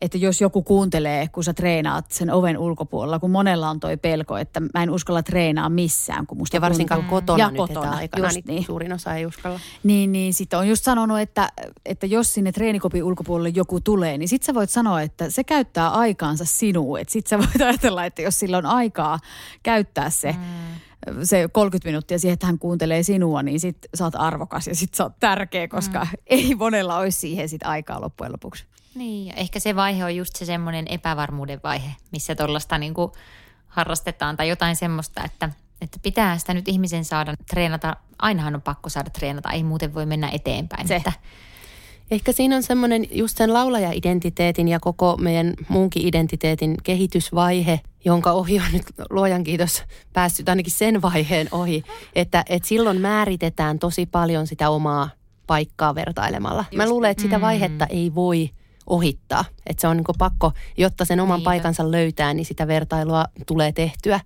[0.00, 4.36] että jos joku kuuntelee, kun sä treenaat sen oven ulkopuolella, kun monella on toi pelko,
[4.36, 7.90] että mä en uskalla treenaa missään, kun musta Ja varsinkaan tuntuu- kotona ja nyt kotona,
[7.90, 8.64] aikana, just niin, niin.
[8.64, 9.60] suurin osa ei uskalla.
[9.82, 11.48] Niin, niin sitten on just sanonut, että,
[11.84, 15.90] että jos sinne treenikopin ulkopuolelle joku tulee, niin sit sä voit sanoa, että se käyttää
[15.90, 17.00] aikaansa sinuun.
[17.00, 19.18] Että sit sä voit ajatella, että jos sillä on aikaa
[19.62, 21.16] käyttää se, mm.
[21.22, 24.94] se 30 minuuttia siihen, että hän kuuntelee sinua, niin sit sä oot arvokas ja sit
[24.94, 26.10] sä oot tärkeä, koska mm.
[26.26, 28.64] ei monella olisi siihen sit aikaa loppujen lopuksi.
[28.94, 32.94] Niin, ja ehkä se vaihe on just se semmoinen epävarmuuden vaihe, missä tuollaista niin
[33.66, 35.50] harrastetaan tai jotain semmoista, että,
[35.80, 37.96] että pitää sitä nyt ihmisen saada treenata.
[38.18, 40.88] Ainahan on pakko saada treenata, ei muuten voi mennä eteenpäin.
[40.88, 40.96] Se.
[40.96, 41.12] Että,
[42.10, 48.58] Ehkä siinä on semmoinen just sen laulaja-identiteetin ja koko meidän muunkin identiteetin kehitysvaihe, jonka ohi
[48.58, 51.82] on nyt luojan kiitos päässyt ainakin sen vaiheen ohi,
[52.14, 55.10] että, että silloin määritetään tosi paljon sitä omaa
[55.46, 56.64] paikkaa vertailemalla.
[56.70, 56.76] Just.
[56.76, 58.50] Mä luulen, että sitä vaihetta ei voi
[58.90, 59.44] ohittaa.
[59.66, 61.48] Että se on niin pakko, jotta sen oman Niinpä.
[61.48, 64.20] paikansa löytää, niin sitä vertailua tulee tehtyä.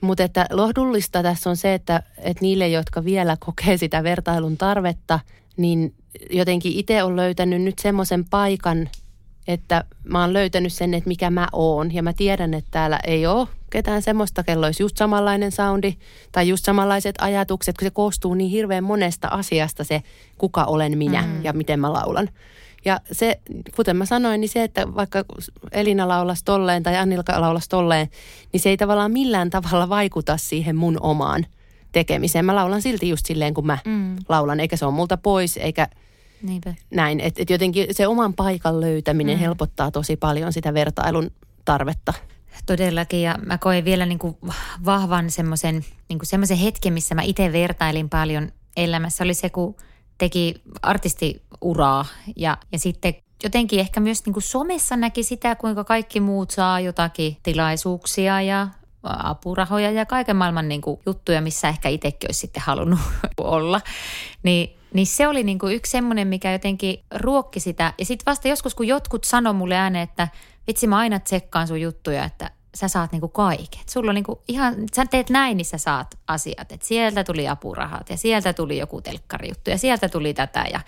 [0.00, 5.20] Mutta että lohdullista tässä on se, että, että niille, jotka vielä kokee sitä vertailun tarvetta,
[5.56, 5.94] niin
[6.30, 8.88] jotenkin itse on löytänyt nyt semmoisen paikan,
[9.48, 11.94] että mä oon löytänyt sen, että mikä mä oon.
[11.94, 15.96] Ja mä tiedän, että täällä ei ole ketään semmoista, kello olisi just samanlainen soundi
[16.32, 20.02] tai just samanlaiset ajatukset, kun se koostuu niin hirveän monesta asiasta se,
[20.38, 21.44] kuka olen minä mm.
[21.44, 22.28] ja miten mä laulan.
[22.84, 23.40] Ja se,
[23.76, 25.24] kuten mä sanoin, niin se, että vaikka
[25.72, 28.08] Elina laulasi tolleen tai Annilka laulasi tolleen,
[28.52, 31.46] niin se ei tavallaan millään tavalla vaikuta siihen mun omaan
[31.92, 32.44] tekemiseen.
[32.44, 34.16] Mä laulan silti just silleen, kun mä mm.
[34.28, 35.88] laulan, eikä se ole multa pois, eikä
[36.42, 36.74] niinpä.
[36.90, 37.20] näin.
[37.20, 39.40] Että et jotenkin se oman paikan löytäminen mm.
[39.40, 41.30] helpottaa tosi paljon sitä vertailun
[41.64, 42.14] tarvetta.
[42.66, 44.36] Todellakin ja mä koin vielä niin kuin
[44.84, 49.24] vahvan semmoisen niin kuin hetken, missä mä itse vertailin paljon elämässä.
[49.24, 49.76] Oli se, kun
[50.18, 52.04] teki artistiuraa
[52.36, 56.80] ja, ja sitten jotenkin ehkä myös niin kuin somessa näki sitä, kuinka kaikki muut saa
[56.80, 58.68] jotakin tilaisuuksia ja
[59.02, 62.98] apurahoja ja kaiken maailman niin kuin juttuja, missä ehkä itsekin olisi sitten halunnut
[63.38, 63.80] olla.
[64.42, 67.92] Niin, niin se oli niin kuin yksi semmoinen, mikä jotenkin ruokki sitä.
[67.98, 70.28] Ja sitten vasta joskus, kun jotkut sanoi mulle ääneen, että
[70.66, 73.88] vitsi mä aina tsekkaan sun juttuja, että sä saat niinku kaiket.
[73.88, 76.72] Sulla on niinku ihan, sä teet näin, niin sä saat asiat.
[76.72, 80.64] Et sieltä tuli apurahat ja sieltä tuli joku telkkarijuttu ja sieltä tuli tätä.
[80.72, 80.80] Ja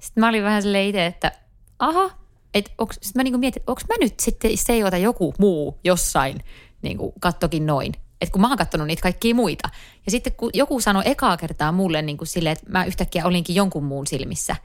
[0.00, 1.32] sitten mä olin vähän silleen itse, että
[1.78, 2.10] aha,
[2.54, 6.40] että sitten mä niinku mietin, onko mä nyt sitten se, jota joku muu jossain
[6.82, 7.92] niinku kattokin noin.
[8.20, 9.68] Että kun mä oon katsonut niitä kaikkia muita.
[10.06, 13.56] Ja sitten kun joku sanoi ekaa kertaa mulle niin kuin silleen, että mä yhtäkkiä olinkin
[13.56, 14.56] jonkun muun silmissä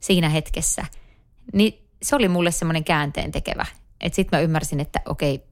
[0.00, 0.84] siinä hetkessä,
[1.52, 3.66] niin se oli mulle semmoinen käänteen tekevä.
[4.00, 5.44] Että sitten mä ymmärsin, että okei,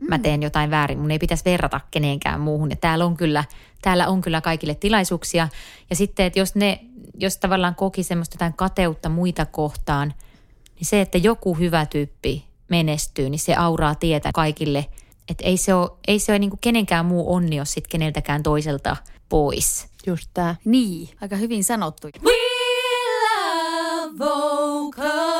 [0.00, 2.70] mä teen jotain väärin, mun ei pitäisi verrata kenenkään muuhun.
[2.70, 3.44] Ja täällä on kyllä,
[3.82, 5.48] täällä on kyllä kaikille tilaisuuksia.
[5.90, 6.80] Ja sitten, että jos ne,
[7.14, 10.14] jos tavallaan koki semmoista jotain kateutta muita kohtaan,
[10.74, 14.86] niin se, että joku hyvä tyyppi menestyy, niin se auraa tietä kaikille.
[15.28, 18.96] Että ei se ole, ei se ole niin kenenkään muu onni, jos sitten keneltäkään toiselta
[19.28, 19.88] pois.
[20.06, 20.56] Just tää.
[20.64, 22.08] Niin, aika hyvin sanottu.
[22.24, 22.32] We
[24.14, 25.37] love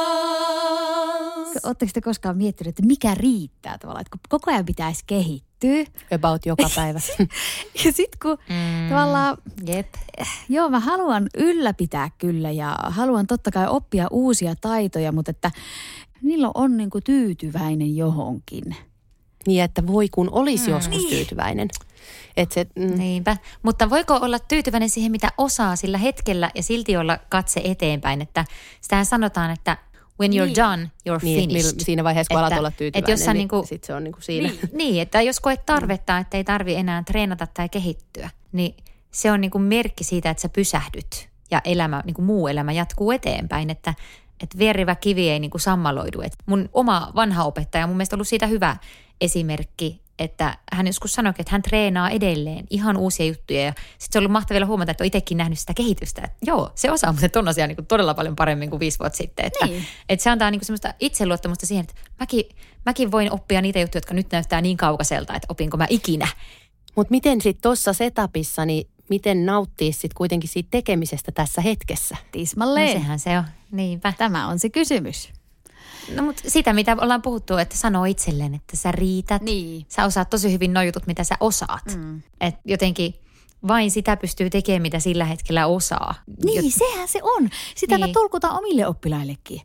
[1.64, 5.84] Oletteko te koskaan miettinyt, että mikä riittää tavallaan, että kun koko ajan pitäisi kehittyä.
[6.14, 7.00] About joka päivä.
[7.84, 9.94] ja sitten kun mm, tavallaan, jep.
[10.48, 15.50] joo mä haluan ylläpitää kyllä ja haluan totta kai oppia uusia taitoja, mutta että
[16.22, 18.76] milloin on niin kuin tyytyväinen johonkin.
[19.46, 20.70] Niin, että voi kun olisi mm.
[20.70, 21.10] joskus niin.
[21.10, 21.68] tyytyväinen.
[22.36, 22.98] Et se, mm.
[22.98, 23.36] Niinpä.
[23.62, 28.22] Mutta voiko olla tyytyväinen siihen, mitä osaa sillä hetkellä ja silti olla katse eteenpäin?
[28.22, 28.44] Että
[28.80, 29.76] sitähän sanotaan, että
[30.20, 30.56] when you're niin.
[30.56, 31.80] done, you're niin, finished.
[31.80, 34.48] Siinä vaiheessa, kun alat olla tyytyväinen, että jos niin, niinku, sit se on niinku siinä.
[34.48, 38.76] Niin, niin, että jos koet tarvetta, että ei tarvi enää treenata tai kehittyä, niin
[39.10, 43.70] se on niinku merkki siitä, että sä pysähdyt ja elämä, niinku muu elämä jatkuu eteenpäin,
[43.70, 43.94] että
[44.42, 46.20] että vierivä kivi ei niinku sammaloidu.
[46.20, 48.76] Et mun oma vanha opettaja mun mielestä ollut siitä hyvä
[49.20, 53.64] esimerkki, että hän joskus sanoi, että hän treenaa edelleen ihan uusia juttuja.
[53.64, 56.22] Ja sitten se oli mahtavaa huomata, että on itsekin nähnyt sitä kehitystä.
[56.24, 59.46] Että joo, se osaa mutta ton asiaa niin todella paljon paremmin kuin viisi vuotta sitten.
[59.46, 59.84] Että, niin.
[60.08, 62.44] että se antaa niin kuin semmoista itseluottamusta siihen, että mäkin,
[62.86, 66.28] mäkin voin oppia niitä juttuja, jotka nyt näyttää niin kaukaiselta, että opinko mä ikinä.
[66.96, 72.16] Mutta miten sitten tuossa setupissa, niin miten nauttii sitten kuitenkin siitä tekemisestä tässä hetkessä?
[72.32, 72.86] Tismalleen.
[72.86, 74.12] No sehän se on, niinpä.
[74.18, 75.37] Tämä on se kysymys.
[76.14, 79.42] No mutta sitä, mitä ollaan puhuttu, että sanoo itselleen, että sä riität.
[79.42, 79.86] Niin.
[79.88, 81.96] Sä osaat tosi hyvin nuo jutut, mitä sä osaat.
[81.96, 82.22] Mm.
[82.40, 83.14] Et jotenkin
[83.68, 86.14] vain sitä pystyy tekemään, mitä sillä hetkellä osaa.
[86.44, 86.74] Niin, Jot...
[86.74, 87.48] sehän se on.
[87.76, 88.08] Sitä niin.
[88.08, 89.60] mä tulkutan omille oppilaillekin.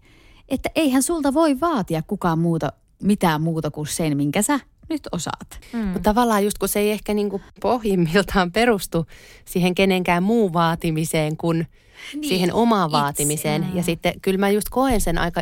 [0.49, 5.59] Että eihän sulta voi vaatia kukaan muuta, mitään muuta kuin sen, minkä sä nyt osaat.
[5.73, 5.79] Mm.
[5.79, 9.05] Mutta tavallaan just kun se ei ehkä niin kuin pohjimmiltaan perustu
[9.45, 11.67] siihen kenenkään muun vaatimiseen kuin
[12.13, 12.97] niin, siihen omaan itse.
[12.97, 13.67] vaatimiseen.
[13.73, 15.41] Ja sitten kyllä mä just koen sen aika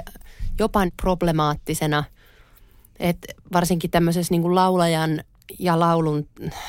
[0.59, 2.03] jopa problemaattisena,
[2.99, 5.23] että varsinkin tämmöisessä niin kuin laulajan
[5.59, 6.27] ja laulun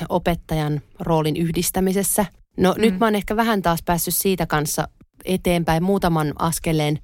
[0.09, 2.27] opettajan roolin yhdistämisessä.
[2.57, 2.81] No mm.
[2.81, 4.88] nyt mä oon ehkä vähän taas päässyt siitä kanssa
[5.25, 6.99] eteenpäin muutaman askeleen,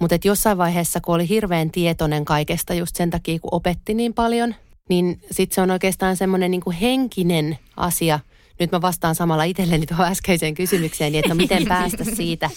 [0.00, 4.14] mutta et jossain vaiheessa, kun oli hirveän tietoinen kaikesta just sen takia, kun opetti niin
[4.14, 4.54] paljon,
[4.88, 8.20] niin sitten se on oikeastaan semmoinen niin henkinen asia.
[8.60, 12.50] Nyt mä vastaan samalla itselleni tuohon äskeiseen kysymykseen, niin että no miten päästä siitä.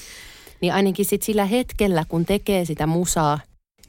[0.61, 3.39] Niin ainakin sitten sillä hetkellä, kun tekee sitä musaa,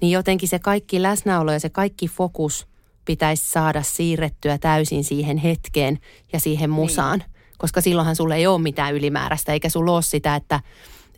[0.01, 2.67] niin jotenkin se kaikki läsnäolo ja se kaikki fokus
[3.05, 5.99] pitäisi saada siirrettyä täysin siihen hetkeen
[6.33, 6.75] ja siihen niin.
[6.75, 7.19] musaan.
[7.19, 7.31] Niin.
[7.59, 10.61] Koska silloinhan sulle ei ole mitään ylimääräistä, eikä sulla ole sitä, että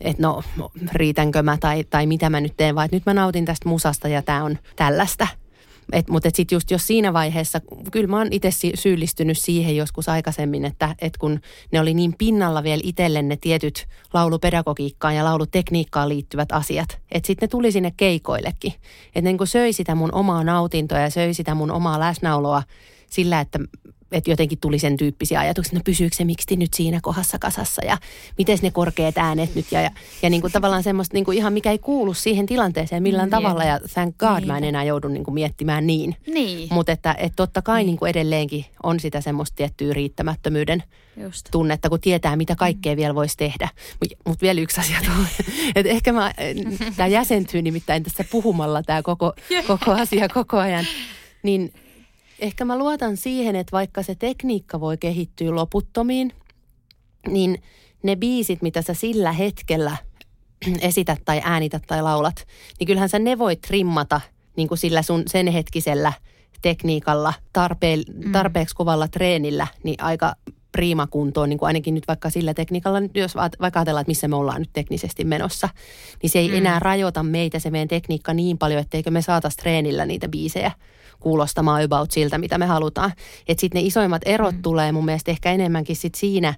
[0.01, 0.43] että no
[0.91, 4.21] riitänkö mä tai, tai mitä mä nyt teen, vaan nyt mä nautin tästä musasta ja
[4.21, 5.27] tämä on tällaista–
[5.91, 10.09] et, mutta et sitten just jos siinä vaiheessa, kyllä mä oon itse syyllistynyt siihen joskus
[10.09, 11.39] aikaisemmin, että et kun
[11.71, 17.47] ne oli niin pinnalla vielä itselle ne tietyt laulupedagogiikkaan ja laulutekniikkaan liittyvät asiat, että sitten
[17.47, 18.73] ne tuli sinne keikoillekin.
[19.15, 22.63] Että niin söi sitä mun omaa nautintoa ja söi sitä mun omaa läsnäoloa
[23.09, 23.59] sillä, että
[24.13, 27.85] että jotenkin tuli sen tyyppisiä ajatuksia, että no pysyykö se miksi nyt siinä kohdassa kasassa
[27.85, 27.97] ja
[28.37, 31.53] miten ne korkeat äänet nyt ja, ja, ja niin kuin tavallaan semmoista niin kuin ihan
[31.53, 34.47] mikä ei kuulu siihen tilanteeseen millään mm, tavalla ja thank God niin.
[34.47, 34.69] mä en niin.
[34.69, 36.15] enää joudu niin kuin miettimään niin.
[36.27, 36.67] niin.
[36.71, 37.87] Mutta että, että totta kai niin.
[37.87, 40.83] Niin kuin edelleenkin on sitä semmoista tiettyä riittämättömyyden
[41.17, 41.47] Just.
[41.51, 42.97] tunnetta, kun tietää mitä kaikkea mm.
[42.97, 43.69] vielä voisi tehdä.
[43.99, 44.97] Mutta mut vielä yksi asia
[45.75, 46.33] että ehkä mä,
[46.97, 49.33] tämä jäsentyy nimittäin tässä puhumalla tämä koko,
[49.67, 50.85] koko asia koko ajan.
[51.43, 51.73] Niin
[52.43, 56.31] ehkä mä luotan siihen, että vaikka se tekniikka voi kehittyä loputtomiin,
[57.27, 57.61] niin
[58.03, 59.97] ne biisit, mitä sä sillä hetkellä
[60.81, 62.47] esität tai äänität tai laulat,
[62.79, 64.21] niin kyllähän sä ne voit trimmata
[64.57, 66.13] niin kuin sillä sun sen hetkisellä
[66.61, 70.35] tekniikalla, tarpe- tarpeeksi kovalla treenillä, niin aika
[70.71, 74.61] priimakuntoon, niin kuin ainakin nyt vaikka sillä tekniikalla, jos vaikka ajatellaan, että missä me ollaan
[74.61, 75.69] nyt teknisesti menossa,
[76.21, 76.55] niin se ei mm.
[76.55, 80.71] enää rajoita meitä se meidän tekniikka niin paljon, etteikö me saataisiin treenillä niitä biisejä
[81.23, 83.13] kuulostamaan about siltä, mitä me halutaan.
[83.47, 84.61] Että sitten ne isoimmat erot mm.
[84.61, 86.53] tulee mun mielestä ehkä enemmänkin sit siinä,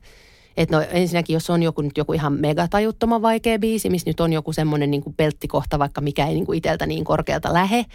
[0.57, 4.33] että no ensinnäkin, jos on joku nyt joku ihan megatajuttoman vaikea biisi, missä nyt on
[4.33, 7.85] joku semmoinen niin pelttikohta, vaikka mikä ei niin kuin itseltä niin korkealta lähe,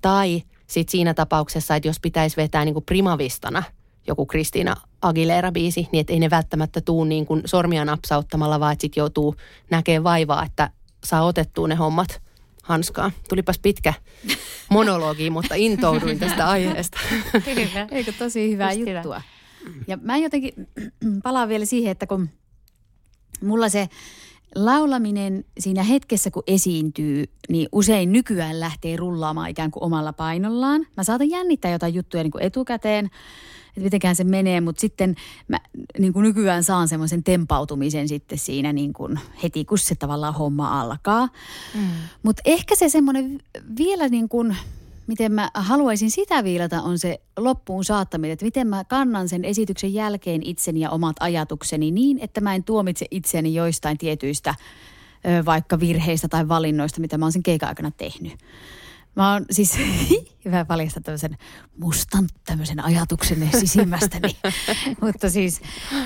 [0.00, 3.62] tai sitten siinä tapauksessa, että jos pitäisi vetää niin kuin primavistana
[4.06, 9.00] joku Kristiina Aguilera-biisi, niin ei ne välttämättä tuu niin kuin sormia napsauttamalla, vaan että sitten
[9.00, 9.36] joutuu
[9.70, 10.70] näkemään vaivaa, että
[11.04, 12.22] saa otettua ne hommat
[12.62, 13.12] hanskaan.
[13.28, 13.94] Tulipas pitkä
[14.70, 16.98] monologi, mutta intouduin tästä aiheesta.
[17.44, 17.86] Kyllä.
[17.90, 18.98] Eikö tosi hyvää Just hyvä.
[18.98, 19.22] juttua?
[19.86, 20.52] Ja mä jotenkin
[21.24, 22.28] palaan vielä siihen, että kun
[23.42, 23.88] mulla se
[24.54, 30.86] laulaminen siinä hetkessä, kun esiintyy, niin usein nykyään lähtee rullaamaan ikään kuin omalla painollaan.
[30.96, 33.04] Mä saatan jännittää jotain juttuja niin kuin etukäteen,
[33.68, 35.14] että mitenkään se menee, mutta sitten
[35.48, 35.60] mä
[35.98, 40.80] niin kuin nykyään saan semmoisen tempautumisen sitten siinä niin kuin heti, kun se tavallaan homma
[40.80, 41.28] alkaa.
[41.74, 41.88] Mm.
[42.22, 43.40] Mutta ehkä se semmoinen
[43.78, 44.56] vielä niin kuin,
[45.06, 49.94] miten mä haluaisin sitä viilata, on se loppuun saattaminen, että miten mä kannan sen esityksen
[49.94, 54.54] jälkeen itseni ja omat ajatukseni niin, että mä en tuomitse itseäni joistain tietyistä
[55.44, 58.32] vaikka virheistä tai valinnoista, mitä mä oon sen keikan aikana tehnyt.
[59.16, 59.78] Mä oon siis,
[60.44, 61.36] hyvä paljastaa tämmöisen
[61.78, 64.36] mustan tämmöisen ajatuksen sisimmästäni.
[65.00, 65.60] Mutta siis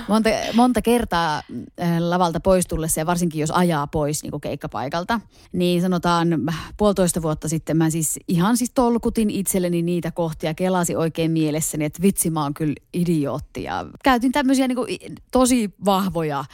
[0.09, 1.43] monta, monta kertaa
[1.81, 5.21] äh, lavalta pois tullessa ja varsinkin jos ajaa pois niin keikkapaikalta,
[5.53, 6.29] niin sanotaan
[6.77, 12.03] puolitoista vuotta sitten mä siis ihan siis tolkutin itselleni niitä kohtia, kelasin oikein mielessäni, että
[12.03, 16.45] vitsi mä oon kyllä idiootti ja käytin tämmöisiä niin tosi vahvoja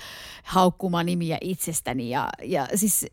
[0.45, 3.07] haukkumanimiä itsestäni ja, ja siis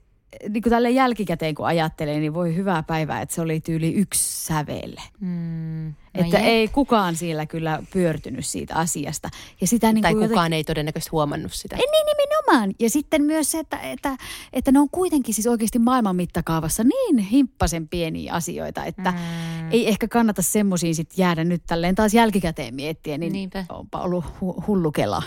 [0.49, 4.45] niin kuin tälle jälkikäteen kun ajattelee, niin voi hyvää päivää, että se oli tyyli yksi
[4.45, 5.01] sävelle.
[5.19, 6.47] Mm, no että jep.
[6.47, 9.29] ei kukaan siellä kyllä pyörtynyt siitä asiasta.
[9.61, 11.75] Ja sitä niin tai kuin kukaan ei todennäköisesti huomannut sitä.
[11.75, 12.75] Ei, niin nimenomaan.
[12.79, 14.17] Ja sitten myös se, että, että,
[14.53, 19.71] että ne on kuitenkin siis oikeasti maailman mittakaavassa niin himppasen pieniä asioita, että mm.
[19.71, 23.65] ei ehkä kannata semmoisiin sitten jäädä nyt tälleen taas jälkikäteen miettiä, niin Niinpä.
[23.69, 25.23] onpa ollut hu- hullu kela.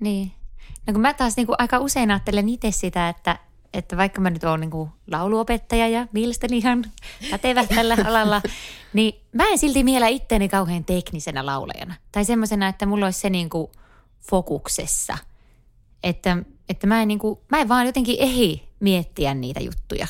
[0.00, 0.32] Niin.
[0.86, 3.38] No kun mä taas niin kuin aika usein ajattelen itse sitä, että,
[3.74, 6.84] että vaikka mä nyt oon niin lauluopettaja ja mielestäni ihan
[7.30, 8.42] pätevä tällä alalla,
[8.92, 11.94] niin mä en silti miellä itteeni kauhean teknisenä laulajana.
[12.12, 13.70] Tai semmoisena, että mulla olisi se niin kuin
[14.30, 15.18] fokuksessa.
[16.02, 16.36] Että,
[16.68, 20.06] että mä, en niin kuin, mä en vaan jotenkin ehi miettiä niitä juttuja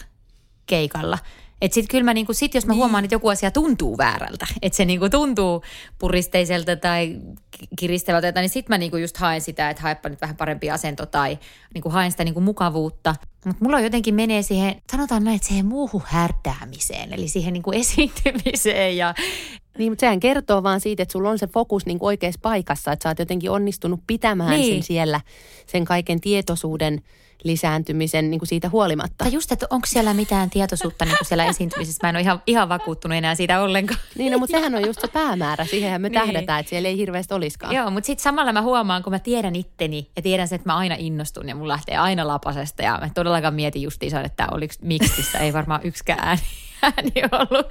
[0.67, 1.19] keikalla.
[1.65, 4.77] Että sit kyllä mä niinku, sit jos mä huomaan, että joku asia tuntuu väärältä, että
[4.77, 5.63] se niinku tuntuu
[5.99, 7.17] puristeiselta tai
[7.51, 11.07] ki- kiristävältä, niin sit mä niinku just haen sitä, että haepa nyt vähän parempi asento
[11.07, 11.39] tai
[11.75, 13.15] niinku haen sitä niinku mukavuutta.
[13.45, 18.97] Mutta mulla jotenkin menee siihen, sanotaan näin, että siihen muuhun härdäämiseen, eli siihen niinku esiintymiseen
[18.97, 19.15] ja
[19.79, 23.03] Niin, mutta sehän kertoo vaan siitä, että sulla on se fokus niin oikeassa paikassa, että
[23.03, 24.61] sä oot jotenkin onnistunut pitämään niin.
[24.61, 24.75] Niin.
[24.75, 25.21] sen siellä,
[25.67, 27.03] sen kaiken tietoisuuden
[27.45, 29.15] lisääntymisen niin kuin siitä huolimatta.
[29.25, 31.99] tai just, että onko siellä mitään tietoisuutta niinku siellä esiintymisessä.
[32.03, 34.01] Mä en ole ihan, ihan vakuuttunut enää siitä ollenkaan.
[34.19, 35.65] Niin, no, mutta sehän on just se päämäärä.
[35.65, 36.21] Siihenhän me Niin.
[36.21, 37.75] tähdätään, että siellä ei hirveästi olisikaan.
[37.75, 40.77] Joo, mutta sitten samalla mä huomaan, kun mä tiedän itteni ja tiedän sen, että mä
[40.77, 45.39] aina innostun ja mun lähtee aina lapasesta ja mä todellakaan mietin justiinsa, että oliko mikstissä,
[45.39, 46.43] ei varmaan yksikään ääni,
[46.83, 47.67] ääni ollut.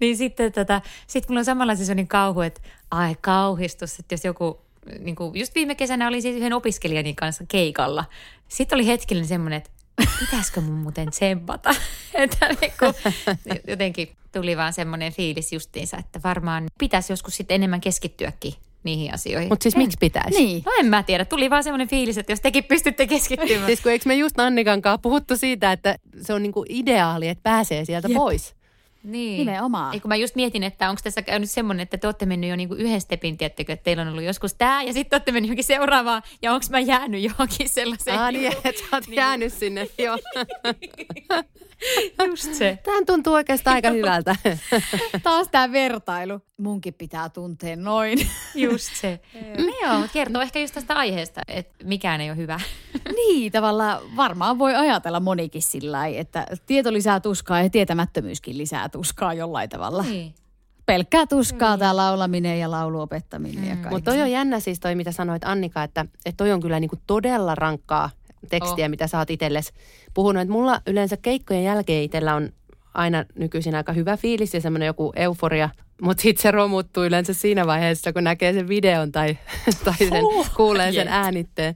[0.00, 2.60] Niin sitten tota, sit mulla on samalla se sellainen kauhu, että
[2.90, 4.60] ai kauhistus, että jos joku,
[4.98, 8.04] niin kuin just viime kesänä oli siis yhden opiskelijani kanssa keikalla.
[8.48, 9.70] Sitten oli hetkellinen semmoinen, että
[10.20, 11.74] pitäisikö mun muuten tsempata?
[12.14, 12.94] että niin kuin,
[13.68, 19.48] jotenkin tuli vaan semmoinen fiilis justiinsa, että varmaan pitäisi joskus sitten enemmän keskittyäkin niihin asioihin.
[19.48, 20.38] Mutta siis miksi pitäisi?
[20.38, 20.62] Niin.
[20.66, 23.66] No en mä tiedä, tuli vaan semmoinen fiilis, että jos tekin pystytte keskittymään.
[23.66, 27.42] Siis kun eikö me just Annikan kanssa puhuttu siitä, että se on niinku ideaali, että
[27.42, 28.16] pääsee sieltä Jep.
[28.16, 28.54] pois.
[29.06, 29.38] Niin.
[29.38, 29.94] Nimenomaan.
[29.94, 32.56] Ei, kun mä just mietin, että onko tässä käynyt semmoinen, että te olette mennyt jo
[32.56, 35.64] niinku yhden stepin, tiettekö, että teillä on ollut joskus tämä ja sitten olette mennyt johonkin
[35.64, 38.18] seuraavaan ja onko mä jäänyt johonkin sellaiseen.
[38.18, 40.18] Ah niin, että sä oot jäänyt sinne, joo.
[42.26, 42.78] Just se.
[42.82, 44.36] Tämähän tuntuu oikeastaan aika hyvältä.
[45.22, 46.40] Taas tämä vertailu.
[46.56, 48.18] Munkin pitää tuntea noin.
[48.54, 49.20] Just se.
[49.58, 52.60] no joo, mutta kertoo ehkä just tästä aiheesta, että mikään ei ole hyvä.
[53.16, 58.88] niin, tavallaan varmaan voi ajatella monikin sillä lailla, että tieto lisää tuskaa ja tietämättömyyskin lisää
[58.88, 60.02] tuskaa jollain tavalla.
[60.02, 60.34] Niin.
[60.86, 61.78] Pelkkää tuskaa mm.
[61.78, 63.68] tämä laulaminen ja lauluopettaminen mm.
[63.68, 63.94] ja kaikki.
[63.94, 66.96] Mutta toi on jännä siis toi, mitä sanoit Annika, että, että toi on kyllä niinku
[67.06, 68.10] todella rankkaa
[68.50, 68.90] tekstiä, Oh.
[68.90, 69.72] mitä sä oot itsellesi
[70.14, 70.42] puhunut.
[70.42, 72.50] Et mulla yleensä keikkojen jälkeen itsellä on
[72.94, 75.68] aina nykyisin aika hyvä fiilis ja semmoinen joku euforia.
[76.02, 79.38] Mutta sitten se romuttuu yleensä siinä vaiheessa, kun näkee sen videon tai,
[79.84, 81.14] tai sen, Huh, kuulee sen jes.
[81.14, 81.74] äänitteen.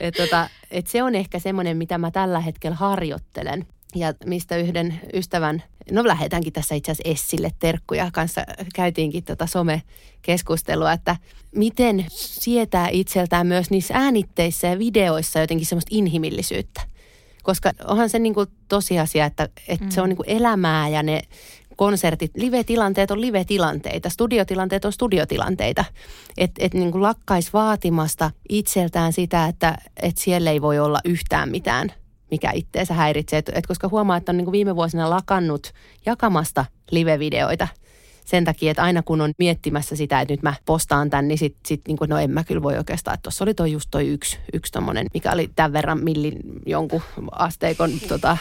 [0.00, 3.66] Et tota, et se on ehkä semmoinen, mitä mä tällä hetkellä harjoittelen.
[3.94, 8.44] ja mistä yhden ystävän, no lähetänkin tässä itse asiassa Essille terkkuja kanssa,
[8.74, 11.16] käytiinkin tota somekeskustelua, että
[11.54, 16.80] miten sietää itseltään myös niissä äänitteissä ja videoissa jotenkin semmoista inhimillisyyttä.
[17.42, 19.90] Koska onhan se niin kuin tosiasia, että, että mm.
[19.90, 21.22] se on niin kuin elämää ja ne
[21.78, 25.84] konsertit, live-tilanteet on live-tilanteita, studiotilanteet on studiotilanteita.
[26.38, 31.48] Että et niin kuin lakkais vaatimasta itseltään sitä, että et siellä ei voi olla yhtään
[31.50, 31.92] mitään
[32.30, 33.38] mikä itteensä häiritsee.
[33.38, 35.72] Et, et koska huomaa, että on niin viime vuosina lakannut
[36.06, 37.68] jakamasta live-videoita–
[38.28, 41.60] sen takia, että aina kun on miettimässä sitä, että nyt mä postaan tämän, niin sitten
[41.66, 44.08] sit, niin kuin, no en mä kyllä voi oikeastaan, että tuossa oli toi just toi
[44.08, 47.02] yksi, yksi tommonen, mikä oli tämän verran millin jonkun
[47.32, 48.36] asteikon tota,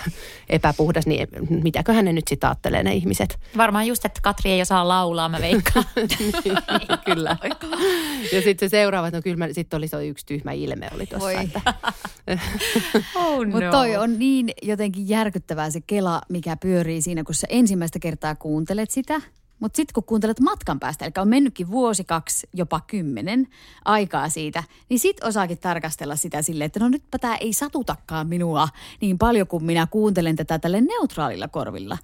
[0.50, 1.28] epäpuhdas, niin
[1.64, 3.40] mitäköhän ne nyt sitten ajattelee ne ihmiset.
[3.58, 5.86] Varmaan just, että Katri ei osaa laulaa, mä veikkaan.
[5.96, 6.58] niin,
[7.06, 7.38] kyllä.
[8.34, 11.32] ja sitten se seuraava, no kyllä sitten oli se yksi tyhmä ilme oli tuossa.
[11.32, 11.62] Että...
[13.16, 13.52] oh no.
[13.52, 18.36] Mutta toi on niin jotenkin järkyttävää se kela, mikä pyörii siinä, kun sä ensimmäistä kertaa
[18.36, 19.22] kuuntelet sitä–
[19.60, 23.48] mutta sitten kun kuuntelet matkan päästä, eli on mennytkin vuosi, kaksi, jopa kymmenen
[23.86, 28.70] aikaa siitä, niin sitten osaakin tarkastella sitä silleen, että no nytpä tämä ei satutakaan minua
[29.02, 31.98] niin paljon kuin minä kuuntelen tätä tälle neutraalilla korvilla.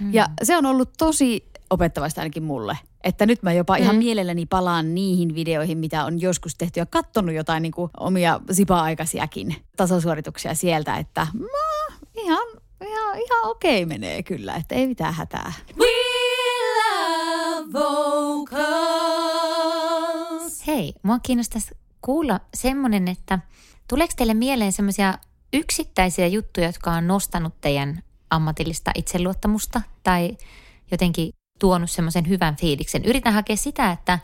[0.00, 0.14] Mm.
[0.14, 2.78] Ja se on ollut tosi opettavaista ainakin mulle.
[3.04, 3.98] Että nyt mä jopa ihan mm.
[3.98, 9.56] mielelläni palaan niihin videoihin, mitä on joskus tehty ja kattonut jotain niin kuin omia sipa-aikaisiakin
[9.76, 12.46] tasosuorituksia sieltä, että mä ihan,
[12.86, 15.52] ihan, ihan okei okay menee kyllä, että ei mitään hätää.
[15.78, 16.05] We
[17.72, 18.66] vocals.
[20.66, 23.38] Hei, mua kiinnostaisi kuulla semmoinen, että
[23.88, 25.18] tuleeko teille mieleen semmoisia
[25.52, 30.36] yksittäisiä juttuja, jotka on nostanut teidän ammatillista itseluottamusta tai
[30.90, 33.04] jotenkin tuonut semmoisen hyvän fiiliksen.
[33.04, 34.18] Yritän hakea sitä, että,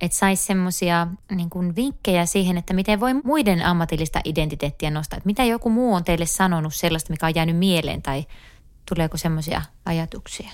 [0.00, 5.16] että saisi semmoisia niin vinkkejä siihen, että miten voi muiden ammatillista identiteettiä nostaa.
[5.16, 8.26] Että mitä joku muu on teille sanonut sellaista, mikä on jäänyt mieleen tai
[8.88, 10.50] tuleeko semmoisia ajatuksia?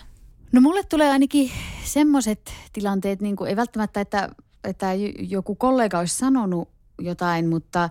[0.53, 1.51] No mulle tulee ainakin
[1.85, 4.29] semmoiset tilanteet, niin kuin ei välttämättä, että,
[4.65, 4.87] että
[5.29, 7.91] joku kollega olisi sanonut jotain, mutta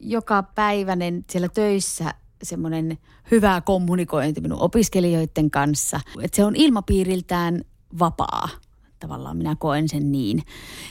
[0.00, 2.98] joka päiväinen siellä töissä semmoinen
[3.30, 6.00] hyvä kommunikointi minun opiskelijoiden kanssa.
[6.22, 7.64] Että se on ilmapiiriltään
[7.98, 8.48] vapaa.
[8.98, 10.42] Tavallaan minä koen sen niin.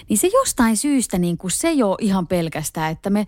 [0.09, 3.26] Niin se jostain syystä niin kuin se jo ihan pelkästään, että me,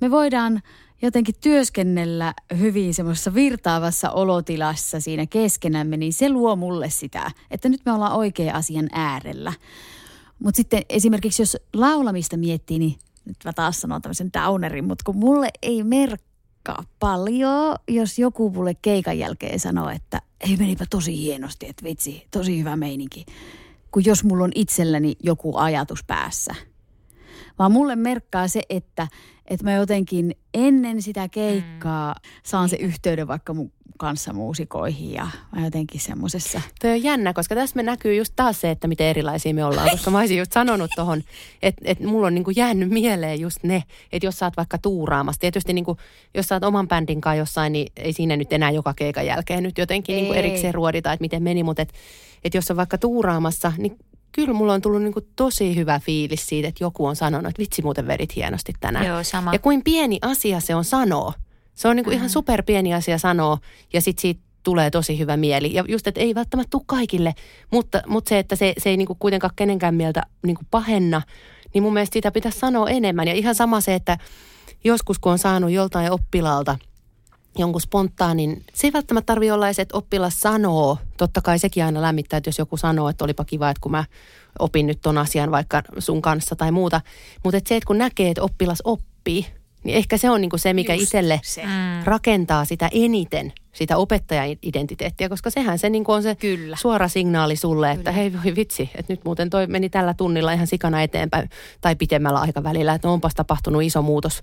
[0.00, 0.62] me voidaan–
[1.02, 7.80] jotenkin työskennellä hyvin semmoisessa virtaavassa olotilassa siinä keskenämme, niin se luo mulle sitä, että nyt
[7.86, 9.52] me ollaan oikea asian äärellä.
[10.38, 15.16] Mutta sitten esimerkiksi jos laulamista miettii, niin nyt mä taas sanon tämmöisen downerin, mutta kun
[15.16, 21.68] mulle ei merkkaa paljon, jos joku mulle keikan jälkeen sanoo, että ei menipä tosi hienosti,
[21.68, 23.26] että vitsi, tosi hyvä meininki.
[23.90, 26.54] Kun jos mulla on itselläni joku ajatus päässä.
[27.58, 29.08] Vaan mulle merkkaa se, että–
[29.50, 32.30] että mä jotenkin ennen sitä keikkaa mm.
[32.42, 36.60] saan se yhteyden vaikka mun kanssa muusikoihin ja mä jotenkin semmoisessa.
[36.80, 39.90] Tuo on jännä, koska tässä me näkyy just taas se, että miten erilaisia me ollaan.
[39.90, 41.22] Koska mä olisin just sanonut tuohon,
[41.62, 43.82] että, että mulla on niinku jäänyt mieleen just ne,
[44.12, 45.40] että jos sä oot vaikka tuuraamassa.
[45.40, 45.96] Tietysti niinku,
[46.34, 49.62] jos sä oot oman bändin kanssa jossain, niin ei siinä nyt enää joka keikan jälkeen
[49.62, 51.62] nyt jotenkin niinku erikseen ruodita, että miten meni.
[51.62, 51.94] Mutta että,
[52.44, 53.98] että jos on vaikka tuuraamassa, niin
[54.36, 57.82] kyllä mulla on tullut niinku tosi hyvä fiilis siitä, että joku on sanonut, että vitsi
[57.82, 59.06] muuten verit hienosti tänään.
[59.06, 59.52] Joo, sama.
[59.52, 61.32] Ja kuin pieni asia se on sanoa.
[61.74, 62.16] Se on niinku mm.
[62.16, 63.58] ihan super pieni asia sanoa
[63.92, 65.74] ja sitten siitä tulee tosi hyvä mieli.
[65.74, 67.34] Ja just, että ei välttämättä tule kaikille,
[67.72, 71.22] mutta, mutta se, että se, se ei niinku kuitenkaan kenenkään mieltä niinku pahenna,
[71.74, 73.28] niin mun mielestä sitä pitäisi sanoa enemmän.
[73.28, 74.18] Ja ihan sama se, että
[74.84, 76.78] joskus kun on saanut joltain oppilaalta–
[77.58, 80.98] jonkun spontaanin, se ei välttämättä tarvitse olla edes, että oppilas sanoo.
[81.16, 84.04] Totta kai sekin aina lämmittää, että jos joku sanoo, että olipa kiva, että kun mä
[84.58, 87.00] opin nyt ton asian vaikka sun kanssa tai muuta.
[87.44, 89.46] Mutta se, että kun näkee, että oppilas oppii,
[89.84, 91.62] niin ehkä se on niinku se, mikä Just itselle se.
[91.62, 91.70] Mm.
[92.04, 96.76] rakentaa sitä eniten, sitä opettajan identiteettiä, koska sehän se niinku on se Kyllä.
[96.80, 98.12] suora signaali sulle, että Kyllä.
[98.12, 101.50] hei voi vitsi, että nyt muuten toi meni tällä tunnilla ihan sikana eteenpäin
[101.80, 104.42] tai pitemmällä aikavälillä, että onpas tapahtunut iso muutos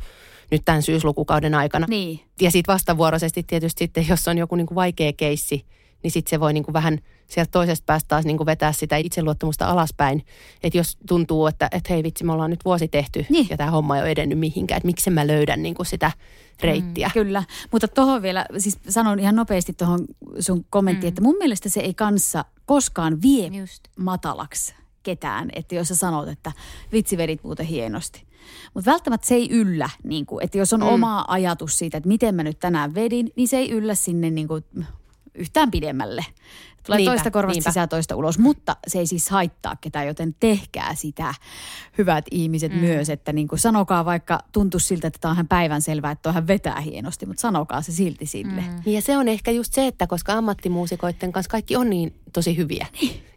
[0.53, 1.85] nyt tämän syyslukukauden aikana.
[1.89, 2.19] Niin.
[2.41, 5.65] Ja sitten vastavuoroisesti tietysti sitten, jos on joku niin kuin vaikea keissi,
[6.03, 8.97] niin sitten se voi niin kuin vähän sieltä toisesta päästä taas niin kuin vetää sitä
[8.97, 10.25] itseluottamusta alaspäin.
[10.63, 13.47] Että jos tuntuu, että, että hei vitsi, me ollaan nyt vuosi tehty niin.
[13.49, 16.11] ja tämä homma ei ole edennyt mihinkään, että miksi mä löydän niin kuin sitä
[16.61, 17.07] reittiä.
[17.07, 20.05] Mm, kyllä, mutta tuohon vielä, siis sanon ihan nopeasti tuohon
[20.39, 21.09] sun kommenttiin, mm.
[21.09, 23.83] että mun mielestä se ei kanssa koskaan vie Just.
[23.97, 25.49] matalaksi ketään.
[25.53, 26.51] Että jos sä sanot, että
[26.91, 28.23] vitsi vedit muuten hienosti.
[28.73, 30.87] Mutta välttämättä se ei yllä, niin kuin, että jos on mm.
[30.87, 34.47] oma ajatus siitä, että miten mä nyt tänään vedin, niin se ei yllä sinne niin
[34.47, 34.63] kuin
[35.35, 36.25] yhtään pidemmälle.
[36.85, 37.69] Tulee Niinpä, toista korvasta niinpä.
[37.69, 41.33] sisään toista ulos, mutta se ei siis haittaa ketään, joten tehkää sitä,
[41.97, 42.79] hyvät ihmiset mm.
[42.79, 46.47] myös, että niin kuin sanokaa vaikka tuntuu siltä, että tämä on ihan päivänselvää, että hän
[46.47, 48.61] vetää hienosti, mutta sanokaa se silti sille.
[48.61, 48.81] Mm.
[48.85, 52.57] Niin ja se on ehkä just se, että koska ammattimuusikoiden kanssa kaikki on niin tosi
[52.57, 52.87] hyviä,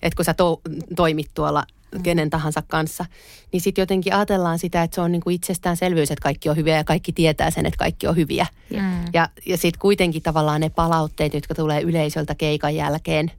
[0.03, 0.61] että kun sä to-
[0.97, 1.64] toimit tuolla
[2.03, 3.05] kenen tahansa kanssa,
[3.53, 6.84] niin sitten jotenkin ajatellaan sitä, että se on niinku itsestäänselvyys, että kaikki on hyviä ja
[6.84, 8.47] kaikki tietää sen, että kaikki on hyviä.
[8.70, 9.05] Mm.
[9.12, 13.30] Ja, ja sitten kuitenkin tavallaan ne palautteet, jotka tulee yleisöltä keikan jälkeen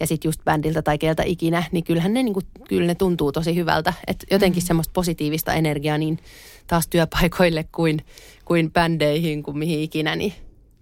[0.00, 3.54] ja sitten just bändiltä tai keltä ikinä, niin kyllähän ne, niinku, kyllä ne tuntuu tosi
[3.54, 3.92] hyvältä.
[4.06, 4.66] Että jotenkin mm.
[4.66, 6.18] semmoista positiivista energiaa niin
[6.66, 8.04] taas työpaikoille kuin,
[8.44, 10.32] kuin bändeihin kuin mihin ikinä, niin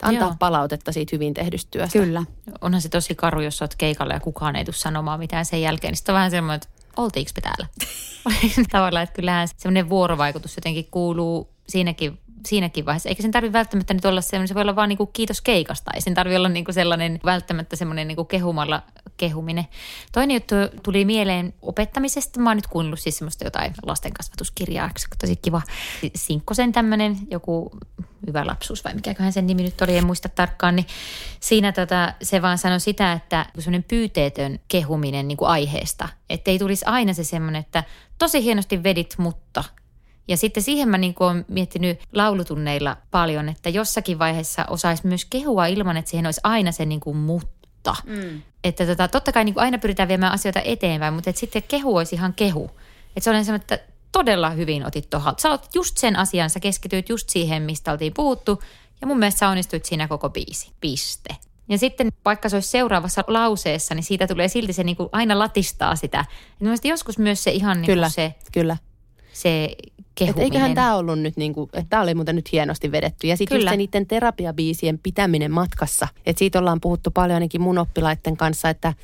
[0.02, 0.36] antaa Joo.
[0.38, 1.98] palautetta siitä hyvin tehdystä työstä.
[1.98, 2.24] Kyllä.
[2.60, 5.90] Onhan se tosi karu, jos olet keikalla ja kukaan ei tule sanomaan mitään sen jälkeen.
[5.90, 7.66] Niin sitten on vähän semmoinen, että oltiinko me täällä?
[8.72, 13.08] Tavallaan, että kyllähän semmoinen vuorovaikutus jotenkin kuuluu siinäkin siinäkin vaiheessa.
[13.08, 15.90] Eikä sen tarvitse välttämättä nyt olla semmoinen, se voi olla vaan niinku kiitos keikasta.
[15.94, 18.82] Ei sen tarvitse olla niinku sellainen välttämättä semmoinen niinku kehumalla
[19.16, 19.66] kehuminen.
[20.12, 22.40] Toinen juttu tuli mieleen opettamisesta.
[22.40, 25.62] Mä oon nyt kuunnellut siis semmoista jotain lastenkasvatuskirjaa, tosi kiva.
[26.14, 27.70] Sinkkosen tämmöinen joku
[28.26, 30.86] hyvä lapsuus vai mikäköhän sen nimi nyt oli, en muista tarkkaan, niin
[31.40, 36.58] siinä tota, se vaan sanoi sitä, että semmoinen pyyteetön kehuminen niin kuin aiheesta, että ei
[36.58, 37.84] tulisi aina se semmoinen, että
[38.18, 39.64] tosi hienosti vedit, mutta
[40.28, 45.66] ja sitten siihen mä niin olen miettinyt laulutunneilla paljon, että jossakin vaiheessa osaisi myös kehua
[45.66, 47.94] ilman, että siihen olisi aina se niin kuin mutta.
[48.06, 48.42] Mm.
[48.64, 51.96] Että tota, totta kai niin kuin aina pyritään viemään asioita eteenpäin, mutta että sitten kehu
[51.96, 52.70] olisi ihan kehu.
[53.16, 53.78] Että se on semmoinen, että
[54.12, 55.34] todella hyvin otit tuohon.
[55.38, 58.62] Sä olet just sen asian, sä keskityit just siihen, mistä oltiin puhuttu.
[59.00, 60.72] Ja mun mielestä sä onnistuit siinä koko biisi.
[60.80, 61.36] Piste.
[61.68, 65.38] Ja sitten vaikka se olisi seuraavassa lauseessa, niin siitä tulee silti se niin kuin aina
[65.38, 66.18] latistaa sitä.
[66.18, 66.24] Ja
[66.60, 68.76] mielestäni joskus myös se ihan niin Kyllä, kuin se, kyllä.
[69.32, 70.44] Se Et kehuminen.
[70.44, 73.26] eiköhän tämä ollut nyt niin kuin, että tämä oli muuten nyt hienosti vedetty.
[73.26, 76.08] Ja sitten se niiden terapiabiisien pitäminen matkassa.
[76.26, 78.94] Että siitä ollaan puhuttu paljon ainakin mun oppilaiden kanssa, että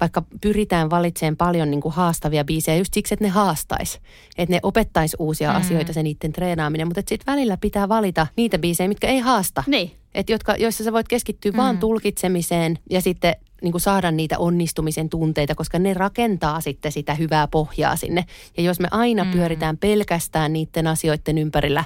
[0.00, 4.00] vaikka pyritään valitsemaan paljon niin kuin haastavia biisejä just siksi, että ne haastais.
[4.38, 5.56] Että ne opettaisi uusia mm.
[5.56, 6.86] asioita se niiden treenaaminen.
[6.86, 9.64] Mutta sitten välillä pitää valita niitä biisejä, mitkä ei haasta.
[9.66, 9.90] Niin.
[10.14, 11.56] Et jotka, joissa sä voit keskittyä mm.
[11.56, 17.14] vaan tulkitsemiseen ja sitten niin kuin saada niitä onnistumisen tunteita, koska ne rakentaa sitten sitä
[17.14, 18.24] hyvää pohjaa sinne.
[18.56, 19.30] Ja jos me aina mm.
[19.30, 21.84] pyöritään pelkästään niiden asioiden ympärillä,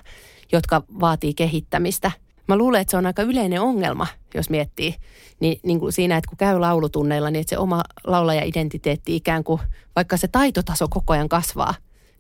[0.53, 2.11] jotka vaatii kehittämistä,
[2.49, 4.95] mä luulen, että se on aika yleinen ongelma, jos miettii.
[5.41, 9.61] Niin, niin kuin siinä, että kun käy laulutunneilla, niin että se oma laulaja-identiteetti ikään kuin,
[9.97, 11.75] vaikka se taitotaso koko ajan kasvaa,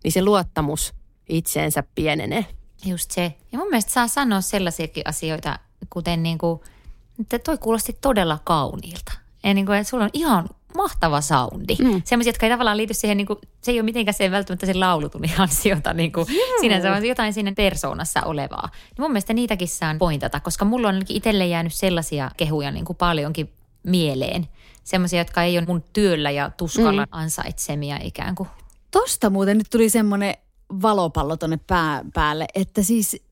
[0.04, 0.94] niin se luottamus
[1.28, 2.46] itseensä pienenee.
[2.84, 3.34] Just se.
[3.52, 5.58] Ja mun mielestä saa sanoa sellaisiakin asioita,
[5.90, 6.60] kuten niin kuin,
[7.20, 9.25] että toi kuulosti todella kauniilta.
[9.46, 11.76] Ja niin kuin, että sulla on ihan mahtava soundi.
[11.82, 12.02] Mm.
[12.04, 14.80] Sellaisia, jotka ei tavallaan liity siihen, niin kuin, se ei ole mitenkään se välttämättä sen
[14.80, 16.26] laulutunnin ansiota niin kuin,
[16.60, 18.68] sinänsä, vaan jotain siinä persoonassa olevaa.
[18.72, 22.96] Niin mun mielestä niitäkin saan pointata, koska mulla on itselle jäänyt sellaisia kehuja niin kuin
[22.96, 24.48] paljonkin mieleen.
[24.84, 27.08] Sellaisia, jotka ei ole mun työllä ja tuskalla mm.
[27.10, 28.48] ansaitsemia ikään kuin.
[28.90, 30.34] Tosta muuten nyt tuli semmoinen
[30.82, 33.22] valopallo tonne pää, päälle, että siis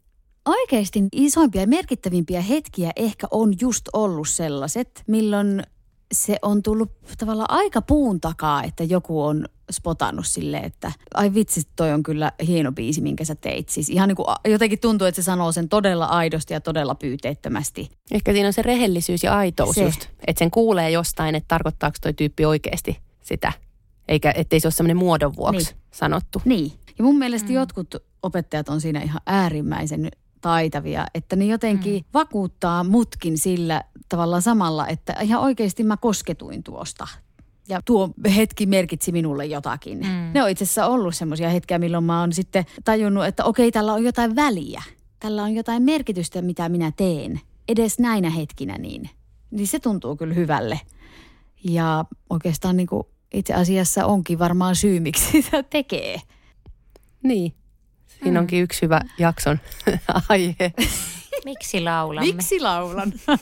[0.44, 5.62] oikeasti isoimpia ja merkittävimpiä hetkiä ehkä on just ollut sellaiset, milloin
[6.12, 11.62] se on tullut tavallaan aika puun takaa, että joku on spotannut sille, että ai vitsi,
[11.76, 13.68] toi on kyllä hieno biisi, minkä sä teit.
[13.68, 17.90] Siis ihan niin kuin jotenkin tuntuu, että se sanoo sen todella aidosti ja todella pyyteettömästi.
[18.10, 19.84] Ehkä siinä on se rehellisyys ja aitous Se.
[19.84, 23.52] just, että sen kuulee jostain, että tarkoittaako toi tyyppi oikeasti sitä.
[24.08, 25.82] Eikä, ettei se ole semmoinen muodon vuoksi niin.
[25.90, 26.42] sanottu.
[26.44, 26.72] Niin.
[26.98, 27.54] Ja mun mielestä mm.
[27.54, 30.08] jotkut opettajat on siinä ihan äärimmäisen
[30.44, 32.08] taitavia, että ne jotenkin mm.
[32.14, 37.08] vakuuttaa mutkin sillä tavalla samalla, että ihan oikeasti mä kosketuin tuosta.
[37.68, 39.98] Ja tuo hetki merkitsi minulle jotakin.
[39.98, 40.30] Mm.
[40.34, 43.92] Ne on itse asiassa ollut semmoisia hetkiä, milloin mä oon sitten tajunnut, että okei, tällä
[43.92, 44.82] on jotain väliä.
[45.20, 47.40] Tällä on jotain merkitystä, mitä minä teen.
[47.68, 49.10] Edes näinä hetkinä niin.
[49.50, 50.80] Niin se tuntuu kyllä hyvälle.
[51.64, 53.02] Ja oikeastaan niin kuin
[53.34, 56.20] itse asiassa onkin varmaan syy, miksi sitä tekee.
[57.22, 57.52] Niin.
[58.22, 58.42] Siinä Mm.
[58.42, 59.60] onkin yksi hyvä jakson
[60.28, 60.72] aihe.
[61.44, 62.32] Miksi laulamme?
[62.32, 63.12] Miksi laulan?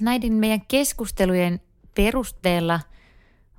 [0.00, 1.60] näiden meidän keskustelujen
[1.94, 2.80] perusteella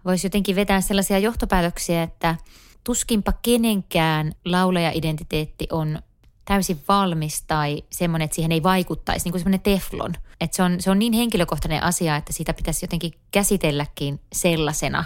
[0.06, 2.36] voisi jotenkin vetää sellaisia johtopäätöksiä, että
[2.84, 6.00] tuskinpa kenenkään laulaja-identiteetti on
[6.46, 10.14] täysin valmis tai semmoinen, että siihen ei vaikuttaisi, niin kuin semmoinen teflon.
[10.42, 15.04] Että se on, se on niin henkilökohtainen asia, että sitä pitäisi jotenkin käsitelläkin sellaisena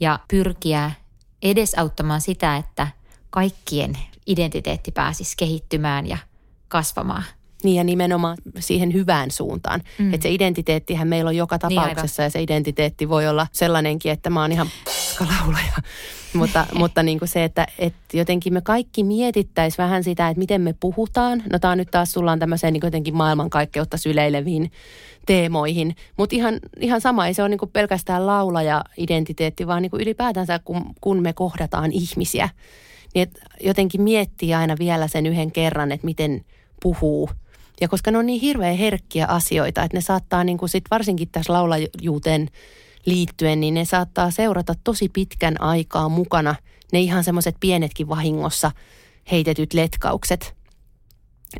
[0.00, 0.90] ja pyrkiä
[1.42, 2.88] edesauttamaan sitä, että
[3.30, 6.18] kaikkien identiteetti pääsisi kehittymään ja
[6.68, 7.24] kasvamaan.
[7.64, 9.82] Niin ja nimenomaan siihen hyvään suuntaan.
[9.98, 10.14] Mm.
[10.14, 14.30] Että se identiteettihän meillä on joka Niin, tapauksessa ja se identiteetti voi olla sellainenkin, että
[14.30, 14.66] mä oon ihan
[15.20, 15.72] laulaja.
[16.36, 20.60] mutta mutta niin kuin se, että, että jotenkin me kaikki mietittäisiin vähän sitä, että miten
[20.60, 21.42] me puhutaan.
[21.52, 24.70] No tämä on nyt taas tullaan tämmöiseen niin jotenkin maailmankaikkeutta syleileviin
[25.26, 25.96] teemoihin.
[26.16, 30.84] Mutta ihan, ihan sama, ei se ole niin pelkästään laulaja-identiteetti, vaan niin kuin ylipäätänsä kun,
[31.00, 32.48] kun me kohdataan ihmisiä.
[33.14, 36.44] Niin että jotenkin miettii aina vielä sen yhden kerran, että miten
[36.82, 37.30] puhuu.
[37.80, 41.28] Ja koska ne on niin hirveän herkkiä asioita, että ne saattaa niin kuin sit varsinkin
[41.28, 42.48] tässä laulajuuteen
[43.06, 46.54] liittyen, niin ne saattaa seurata tosi pitkän aikaa mukana
[46.92, 48.70] ne ihan semmoiset pienetkin vahingossa
[49.30, 50.56] heitetyt letkaukset.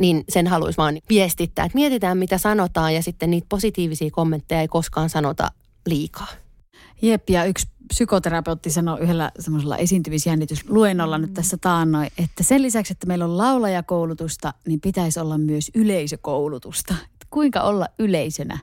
[0.00, 4.68] Niin sen haluaisi vaan viestittää, että mietitään mitä sanotaan ja sitten niitä positiivisia kommentteja ei
[4.68, 5.50] koskaan sanota
[5.86, 6.28] liikaa.
[7.02, 13.06] Jep, ja yksi psykoterapeutti sanoi yhdellä semmoisella esiintymisjännitysluennolla nyt tässä taannoin, että sen lisäksi, että
[13.06, 16.94] meillä on laulajakoulutusta, niin pitäisi olla myös yleisökoulutusta.
[17.04, 18.58] Että kuinka olla yleisönä?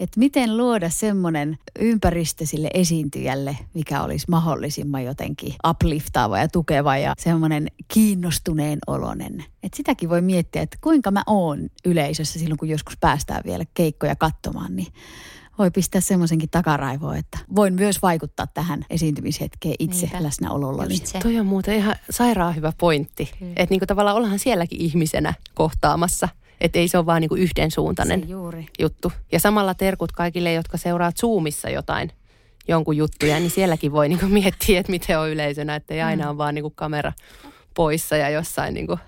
[0.00, 7.14] Että miten luoda semmoinen ympäristö sille esiintyjälle, mikä olisi mahdollisimman jotenkin upliftaava ja tukeva ja
[7.18, 9.44] semmoinen kiinnostuneen olonen.
[9.62, 14.16] Että sitäkin voi miettiä, että kuinka mä oon yleisössä silloin, kun joskus päästään vielä keikkoja
[14.16, 14.92] katsomaan, niin
[15.58, 20.22] voi pistää semmoisenkin takaraivoon, että voin myös vaikuttaa tähän esiintymishetkeen itse Niinpä.
[20.22, 20.84] läsnäololla.
[21.22, 23.30] Toi on muuten ihan sairaan hyvä pointti.
[23.56, 26.28] Että niinku tavallaan ollaan sielläkin ihmisenä kohtaamassa.
[26.60, 28.28] Että ei se ole vaan niinku yhdensuuntainen
[28.78, 29.12] juttu.
[29.32, 32.10] Ja samalla terkut kaikille, jotka seuraat Zoomissa jotain
[32.68, 35.74] jonkun juttuja, niin sielläkin voi niinku miettiä, että miten on yleisönä.
[35.74, 36.30] Että ei aina mm.
[36.30, 37.12] ole vaan niinku kamera
[37.74, 39.00] poissa ja jossain niin kuin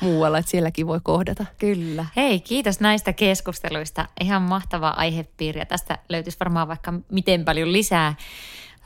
[0.00, 1.46] muualla, että sielläkin voi kohdata.
[1.58, 2.06] Kyllä.
[2.16, 4.08] Hei, kiitos näistä keskusteluista.
[4.20, 8.14] Ihan mahtava aihepiiri ja tästä löytyisi varmaan vaikka miten paljon lisää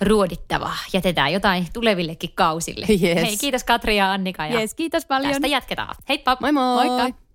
[0.01, 0.77] ruodittavaa.
[0.93, 2.87] Jätetään jotain tulevillekin kausille.
[2.89, 3.23] Yes.
[3.23, 4.47] Hei, kiitos Katri ja Annika.
[4.47, 5.33] Ja yes, kiitos paljon.
[5.33, 5.95] Tästä jatketaan.
[6.09, 6.37] Heippa.
[6.41, 6.87] Moi moi.
[6.87, 7.27] Moikka.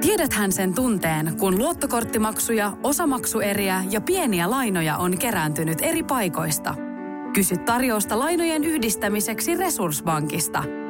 [0.00, 6.74] Tiedäthän sen tunteen, kun luottokorttimaksuja, osamaksueriä ja pieniä lainoja on kerääntynyt eri paikoista.
[7.32, 10.64] Kysy tarjousta lainojen yhdistämiseksi Resurssbankista–